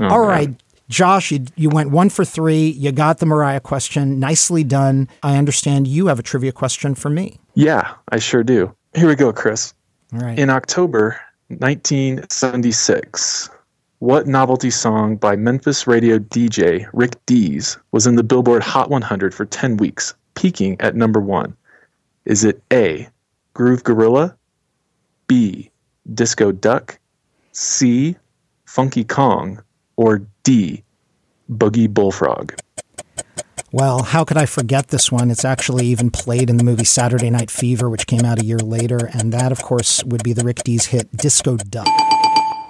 Oh, 0.01 0.09
all 0.09 0.21
right, 0.21 0.55
Josh, 0.89 1.31
you, 1.31 1.45
you 1.55 1.69
went 1.69 1.91
one 1.91 2.09
for 2.09 2.25
three. 2.25 2.69
You 2.69 2.93
got 2.93 3.19
the 3.19 3.27
Mariah 3.27 3.61
question. 3.61 4.19
Nicely 4.19 4.65
done. 4.65 5.09
I 5.23 5.37
understand 5.37 5.87
you 5.87 6.07
have 6.07 6.19
a 6.19 6.23
trivia 6.23 6.53
question 6.53 6.95
for 6.95 7.11
me. 7.11 7.39
Yeah, 7.55 7.95
I 8.11 8.19
sure 8.19 8.43
do. 8.43 8.75
Here 8.95 9.09
we 9.09 9.15
go, 9.15 9.33
Chris. 9.33 9.75
All 10.15 10.21
right. 10.21 10.39
In 10.39 10.49
October 10.49 11.21
1976, 11.49 13.51
what 13.99 14.27
novelty 14.27 14.71
song 14.71 15.17
by 15.17 15.37
Memphis 15.37 15.87
radio 15.87 16.19
DJ 16.19 16.89
Rick 16.93 17.17
Dees 17.27 17.77
was 17.93 18.07
in 18.07 18.15
the 18.15 18.23
Billboard 18.23 18.63
Hot 18.63 18.89
100 18.89 19.35
for 19.35 19.45
10 19.45 19.77
weeks, 19.77 20.15
peaking 20.35 20.81
at 20.81 20.97
number 20.97 21.21
one? 21.21 21.55
Is 22.25 22.45
it 22.45 22.63
A, 22.73 23.09
Groove 23.55 23.85
Gorilla, 23.85 24.37
B, 25.27 25.71
Disco 26.15 26.53
Duck, 26.53 26.99
C, 27.53 28.17
Funky 28.65 29.05
Kong, 29.05 29.63
or 29.99 30.23
D, 30.45 30.85
Boogie 31.51 31.93
Bullfrog? 31.93 32.55
Well, 33.73 34.05
how 34.05 34.25
could 34.25 34.39
I 34.39 34.47
forget 34.47 34.89
this 34.89 35.13
one? 35.13 35.31
It's 35.31 35.45
actually 35.45 35.87
even 35.87 36.11
played 36.11 36.49
in 36.49 36.57
the 36.57 36.65
movie 36.65 36.85
Saturday 36.85 37.29
Night 37.29 37.51
Fever, 37.51 37.91
which 37.91 38.07
came 38.07 38.25
out 38.25 38.39
a 38.39 38.45
year 38.45 38.59
later. 38.59 39.11
And 39.13 39.33
that, 39.33 39.53
of 39.53 39.61
course, 39.61 40.03
would 40.05 40.23
be 40.23 40.33
the 40.33 40.45
Rick 40.45 40.63
Dees 40.63 40.87
hit 40.87 41.15
Disco 41.15 41.57
Duck. 41.57 41.89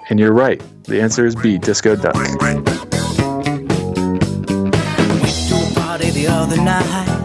And 0.09 0.19
you're 0.19 0.33
right. 0.33 0.61
The 0.85 0.99
answer 0.99 1.25
is 1.25 1.35
B, 1.35 1.57
Disco 1.59 1.95
Duck. 1.95 2.15
Party 5.75 6.09
the 6.09 6.27
other 6.27 6.57
night. 6.57 7.15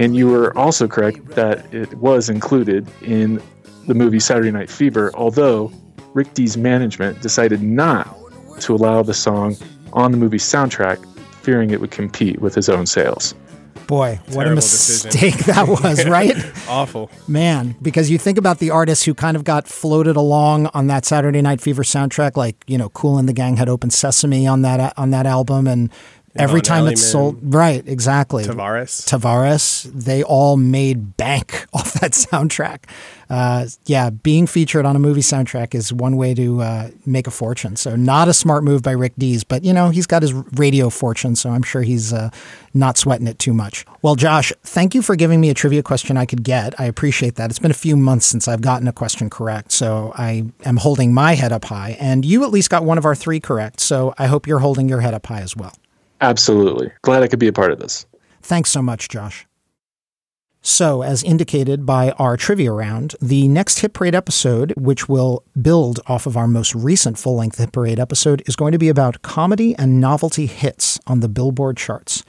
And 0.00 0.16
you 0.16 0.28
were 0.28 0.56
also 0.56 0.88
correct 0.88 1.26
that 1.36 1.72
it 1.72 1.92
was 1.94 2.30
included 2.30 2.88
in 3.02 3.42
the 3.86 3.94
movie 3.94 4.20
Saturday 4.20 4.50
Night 4.50 4.70
Fever, 4.70 5.12
although 5.14 5.70
Rick 6.14 6.34
Dees 6.34 6.56
management 6.56 7.20
decided 7.22 7.62
not 7.62 8.14
to 8.60 8.74
allow 8.74 9.02
the 9.02 9.14
song 9.14 9.56
on 9.92 10.10
the 10.12 10.18
movie 10.18 10.38
soundtrack, 10.38 11.04
fearing 11.42 11.70
it 11.70 11.80
would 11.80 11.90
compete 11.90 12.40
with 12.40 12.54
his 12.54 12.68
own 12.68 12.86
sales. 12.86 13.34
Boy, 13.86 14.20
what 14.26 14.42
a 14.42 14.50
Terrible 14.50 14.54
decision. 14.56 15.08
mistake 15.08 15.46
that 15.46 15.66
was, 15.82 16.04
right? 16.06 16.34
Awful. 16.68 17.10
Man, 17.26 17.74
because 17.80 18.10
you 18.10 18.18
think 18.18 18.36
about 18.36 18.58
the 18.58 18.68
artists 18.70 19.04
who 19.06 19.14
kind 19.14 19.34
of 19.34 19.44
got 19.44 19.66
floated 19.66 20.14
along 20.14 20.66
on 20.74 20.88
that 20.88 21.06
Saturday 21.06 21.40
Night 21.40 21.62
Fever 21.62 21.82
soundtrack, 21.84 22.36
like 22.36 22.62
you 22.66 22.76
know, 22.76 22.90
Kool 22.90 23.16
and 23.16 23.26
the 23.26 23.32
Gang 23.32 23.56
had 23.56 23.66
Open 23.68 23.88
Sesame 23.88 24.46
on 24.46 24.60
that 24.60 24.92
on 24.98 25.10
that 25.12 25.24
album, 25.24 25.66
and 25.66 25.90
every 26.36 26.60
time 26.60 26.86
it's 26.86 27.02
sold, 27.02 27.38
right? 27.42 27.86
Exactly. 27.86 28.44
Tavares. 28.44 29.06
Tavares, 29.06 29.84
they 29.92 30.22
all 30.22 30.56
made 30.56 31.16
bank 31.16 31.66
off 31.72 31.94
that 31.94 32.12
soundtrack. 32.12 32.84
Uh, 33.30 33.66
yeah, 33.84 34.08
being 34.08 34.46
featured 34.46 34.86
on 34.86 34.96
a 34.96 34.98
movie 34.98 35.20
soundtrack 35.20 35.74
is 35.74 35.92
one 35.92 36.16
way 36.16 36.32
to 36.32 36.62
uh, 36.62 36.90
make 37.04 37.26
a 37.26 37.30
fortune. 37.30 37.76
So, 37.76 37.94
not 37.94 38.26
a 38.26 38.32
smart 38.32 38.64
move 38.64 38.82
by 38.82 38.92
Rick 38.92 39.14
Dees, 39.18 39.44
but 39.44 39.64
you 39.64 39.72
know, 39.72 39.90
he's 39.90 40.06
got 40.06 40.22
his 40.22 40.32
radio 40.32 40.88
fortune, 40.88 41.36
so 41.36 41.50
I'm 41.50 41.62
sure 41.62 41.82
he's 41.82 42.10
uh, 42.12 42.30
not 42.72 42.96
sweating 42.96 43.26
it 43.26 43.38
too 43.38 43.52
much. 43.52 43.84
Well, 44.00 44.14
Josh, 44.14 44.50
thank 44.62 44.94
you 44.94 45.02
for 45.02 45.14
giving 45.14 45.40
me 45.42 45.50
a 45.50 45.54
trivia 45.54 45.82
question 45.82 46.16
I 46.16 46.24
could 46.24 46.42
get. 46.42 46.78
I 46.80 46.84
appreciate 46.84 47.34
that. 47.34 47.50
It's 47.50 47.58
been 47.58 47.70
a 47.70 47.74
few 47.74 47.96
months 47.96 48.24
since 48.24 48.48
I've 48.48 48.62
gotten 48.62 48.88
a 48.88 48.92
question 48.92 49.28
correct, 49.28 49.72
so 49.72 50.12
I 50.16 50.46
am 50.64 50.78
holding 50.78 51.12
my 51.12 51.34
head 51.34 51.52
up 51.52 51.66
high. 51.66 51.98
And 52.00 52.24
you 52.24 52.44
at 52.44 52.50
least 52.50 52.70
got 52.70 52.84
one 52.84 52.96
of 52.96 53.04
our 53.04 53.14
three 53.14 53.40
correct, 53.40 53.80
so 53.80 54.14
I 54.16 54.26
hope 54.26 54.46
you're 54.46 54.60
holding 54.60 54.88
your 54.88 55.00
head 55.00 55.12
up 55.12 55.26
high 55.26 55.40
as 55.42 55.54
well. 55.54 55.74
Absolutely. 56.20 56.90
Glad 57.02 57.22
I 57.22 57.28
could 57.28 57.38
be 57.38 57.48
a 57.48 57.52
part 57.52 57.72
of 57.72 57.78
this. 57.78 58.06
Thanks 58.42 58.70
so 58.70 58.82
much, 58.82 59.08
Josh. 59.08 59.46
So, 60.60 61.02
as 61.02 61.22
indicated 61.22 61.86
by 61.86 62.10
our 62.12 62.36
trivia 62.36 62.72
round, 62.72 63.14
the 63.22 63.46
next 63.46 63.78
Hit 63.78 63.92
Parade 63.92 64.14
episode, 64.14 64.74
which 64.76 65.08
will 65.08 65.44
build 65.60 66.00
off 66.06 66.26
of 66.26 66.36
our 66.36 66.48
most 66.48 66.74
recent 66.74 67.16
full 67.16 67.36
length 67.36 67.58
Hit 67.58 67.72
Parade 67.72 68.00
episode, 68.00 68.42
is 68.46 68.56
going 68.56 68.72
to 68.72 68.78
be 68.78 68.88
about 68.88 69.22
comedy 69.22 69.74
and 69.76 70.00
novelty 70.00 70.46
hits 70.46 70.98
on 71.06 71.20
the 71.20 71.28
Billboard 71.28 71.76
charts. 71.76 72.24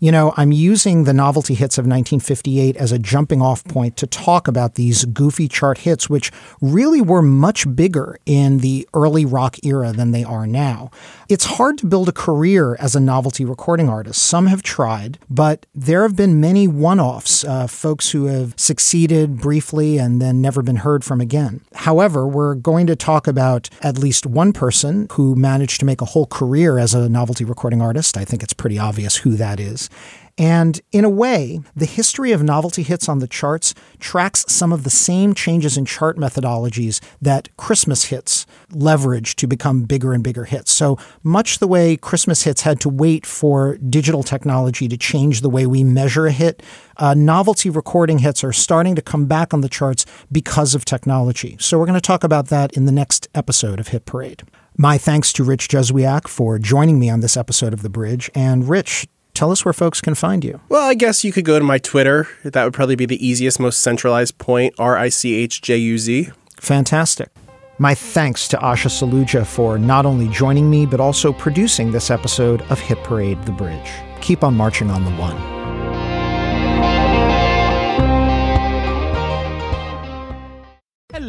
You 0.00 0.12
know, 0.12 0.34
I'm 0.36 0.52
using 0.52 1.04
the 1.04 1.12
novelty 1.12 1.54
hits 1.54 1.78
of 1.78 1.84
1958 1.84 2.76
as 2.76 2.92
a 2.92 2.98
jumping 2.98 3.40
off 3.40 3.64
point 3.64 3.96
to 3.98 4.06
talk 4.06 4.48
about 4.48 4.74
these 4.74 5.04
goofy 5.04 5.48
chart 5.48 5.78
hits, 5.78 6.10
which 6.10 6.30
really 6.60 7.00
were 7.00 7.22
much 7.22 7.74
bigger 7.74 8.18
in 8.26 8.58
the 8.58 8.88
early 8.94 9.24
rock 9.24 9.56
era 9.64 9.92
than 9.92 10.10
they 10.10 10.24
are 10.24 10.46
now. 10.46 10.90
It's 11.28 11.44
hard 11.44 11.78
to 11.78 11.86
build 11.86 12.08
a 12.08 12.12
career 12.12 12.76
as 12.78 12.94
a 12.94 13.00
novelty 13.00 13.44
recording 13.44 13.88
artist. 13.88 14.22
Some 14.22 14.46
have 14.46 14.62
tried, 14.62 15.18
but 15.30 15.66
there 15.74 16.02
have 16.02 16.16
been 16.16 16.40
many 16.40 16.68
one 16.68 17.00
offs, 17.00 17.44
uh, 17.44 17.66
folks 17.66 18.10
who 18.10 18.26
have 18.26 18.54
succeeded 18.56 19.40
briefly 19.40 19.98
and 19.98 20.20
then 20.20 20.40
never 20.40 20.62
been 20.62 20.76
heard 20.76 21.04
from 21.04 21.20
again. 21.20 21.60
However, 21.74 22.26
we're 22.26 22.54
going 22.54 22.86
to 22.88 22.96
talk 22.96 23.26
about 23.26 23.70
at 23.80 23.98
least 23.98 24.26
one 24.26 24.52
person 24.52 25.06
who 25.12 25.34
managed 25.34 25.80
to 25.80 25.86
make 25.86 26.00
a 26.00 26.06
whole 26.06 26.26
career 26.26 26.78
as 26.78 26.94
a 26.94 27.08
novelty 27.08 27.44
recording 27.44 27.80
artist. 27.80 28.16
I 28.16 28.24
think 28.24 28.42
it's 28.42 28.52
pretty 28.52 28.78
obvious 28.78 29.16
who 29.18 29.36
that 29.36 29.60
is. 29.60 29.83
And 30.36 30.80
in 30.90 31.04
a 31.04 31.10
way, 31.10 31.60
the 31.76 31.86
history 31.86 32.32
of 32.32 32.42
novelty 32.42 32.82
hits 32.82 33.08
on 33.08 33.20
the 33.20 33.28
charts 33.28 33.72
tracks 34.00 34.44
some 34.48 34.72
of 34.72 34.82
the 34.82 34.90
same 34.90 35.32
changes 35.32 35.78
in 35.78 35.84
chart 35.84 36.16
methodologies 36.16 37.00
that 37.22 37.56
Christmas 37.56 38.06
hits 38.06 38.44
leverage 38.72 39.36
to 39.36 39.46
become 39.46 39.84
bigger 39.84 40.12
and 40.12 40.24
bigger 40.24 40.44
hits. 40.44 40.72
So 40.72 40.98
much 41.22 41.60
the 41.60 41.68
way 41.68 41.96
Christmas 41.96 42.42
hits 42.42 42.62
had 42.62 42.80
to 42.80 42.88
wait 42.88 43.26
for 43.26 43.76
digital 43.76 44.24
technology 44.24 44.88
to 44.88 44.96
change 44.96 45.40
the 45.40 45.50
way 45.50 45.66
we 45.66 45.84
measure 45.84 46.26
a 46.26 46.32
hit, 46.32 46.64
uh, 46.96 47.14
novelty 47.14 47.70
recording 47.70 48.18
hits 48.18 48.42
are 48.42 48.52
starting 48.52 48.96
to 48.96 49.02
come 49.02 49.26
back 49.26 49.54
on 49.54 49.60
the 49.60 49.68
charts 49.68 50.04
because 50.32 50.74
of 50.74 50.84
technology. 50.84 51.56
So 51.60 51.78
we're 51.78 51.86
going 51.86 51.94
to 51.94 52.00
talk 52.00 52.24
about 52.24 52.48
that 52.48 52.72
in 52.76 52.86
the 52.86 52.92
next 52.92 53.28
episode 53.36 53.78
of 53.78 53.88
Hit 53.88 54.04
Parade. 54.04 54.42
My 54.76 54.98
thanks 54.98 55.32
to 55.34 55.44
Rich 55.44 55.68
Juzwiak 55.68 56.26
for 56.26 56.58
joining 56.58 56.98
me 56.98 57.08
on 57.08 57.20
this 57.20 57.36
episode 57.36 57.72
of 57.72 57.82
The 57.82 57.88
Bridge. 57.88 58.28
And 58.34 58.68
Rich, 58.68 59.06
tell 59.34 59.50
us 59.50 59.64
where 59.64 59.72
folks 59.74 60.00
can 60.00 60.14
find 60.14 60.44
you. 60.44 60.60
Well, 60.68 60.88
I 60.88 60.94
guess 60.94 61.24
you 61.24 61.32
could 61.32 61.44
go 61.44 61.58
to 61.58 61.64
my 61.64 61.78
Twitter. 61.78 62.28
That 62.44 62.64
would 62.64 62.72
probably 62.74 62.96
be 62.96 63.06
the 63.06 63.24
easiest, 63.24 63.60
most 63.60 63.80
centralized 63.80 64.38
point. 64.38 64.74
R 64.78 64.96
I 64.96 65.08
C 65.08 65.34
H 65.34 65.60
J 65.60 65.76
U 65.76 65.98
Z. 65.98 66.30
Fantastic. 66.60 67.28
My 67.78 67.94
thanks 67.94 68.46
to 68.48 68.56
Asha 68.58 68.88
Saluja 68.88 69.44
for 69.44 69.78
not 69.78 70.06
only 70.06 70.28
joining 70.28 70.70
me, 70.70 70.86
but 70.86 71.00
also 71.00 71.32
producing 71.32 71.90
this 71.90 72.10
episode 72.10 72.62
of 72.70 72.78
Hit 72.78 73.02
Parade 73.02 73.42
The 73.44 73.52
Bridge. 73.52 73.90
Keep 74.20 74.44
on 74.44 74.54
marching 74.54 74.90
on 74.90 75.04
the 75.04 75.10
one. 75.12 75.53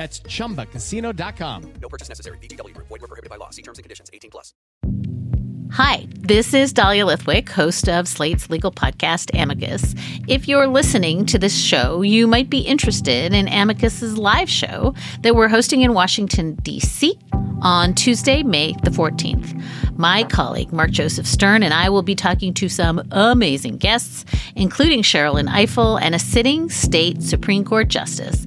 That's 0.00 0.20
chumbacasino.com. 0.20 1.74
No 1.82 1.88
purchase 1.90 2.08
necessary. 2.08 2.38
VGW. 2.38 2.72
Group. 2.72 2.88
Void 2.88 3.02
were 3.02 3.06
prohibited 3.06 3.28
by 3.28 3.36
law. 3.36 3.50
See 3.50 3.60
terms 3.60 3.76
and 3.76 3.82
conditions. 3.82 4.08
18 4.14 4.30
plus. 4.30 4.54
Hi, 5.72 6.06
this 6.16 6.54
is 6.54 6.72
Dahlia 6.72 7.04
Lithwick, 7.04 7.50
host 7.50 7.86
of 7.86 8.08
Slate's 8.08 8.48
legal 8.48 8.72
podcast, 8.72 9.30
Amicus. 9.40 9.94
If 10.26 10.48
you're 10.48 10.66
listening 10.66 11.26
to 11.26 11.38
this 11.38 11.54
show, 11.54 12.00
you 12.00 12.26
might 12.26 12.48
be 12.48 12.60
interested 12.60 13.34
in 13.34 13.46
Amicus's 13.46 14.16
live 14.16 14.48
show 14.48 14.94
that 15.20 15.36
we're 15.36 15.48
hosting 15.48 15.82
in 15.82 15.92
Washington, 15.92 16.54
D.C. 16.62 17.16
on 17.60 17.94
Tuesday, 17.94 18.42
May 18.42 18.72
the 18.82 18.90
14th. 18.90 19.62
My 19.98 20.24
colleague, 20.24 20.72
Mark 20.72 20.92
Joseph 20.92 21.26
Stern, 21.26 21.62
and 21.62 21.74
I 21.74 21.90
will 21.90 22.02
be 22.02 22.14
talking 22.14 22.54
to 22.54 22.70
some 22.70 23.06
amazing 23.10 23.76
guests, 23.76 24.24
including 24.56 25.02
Sherrilyn 25.02 25.48
Ifill 25.48 26.00
and 26.00 26.14
a 26.14 26.18
sitting 26.18 26.70
state 26.70 27.22
Supreme 27.22 27.64
Court 27.64 27.88
justice 27.88 28.46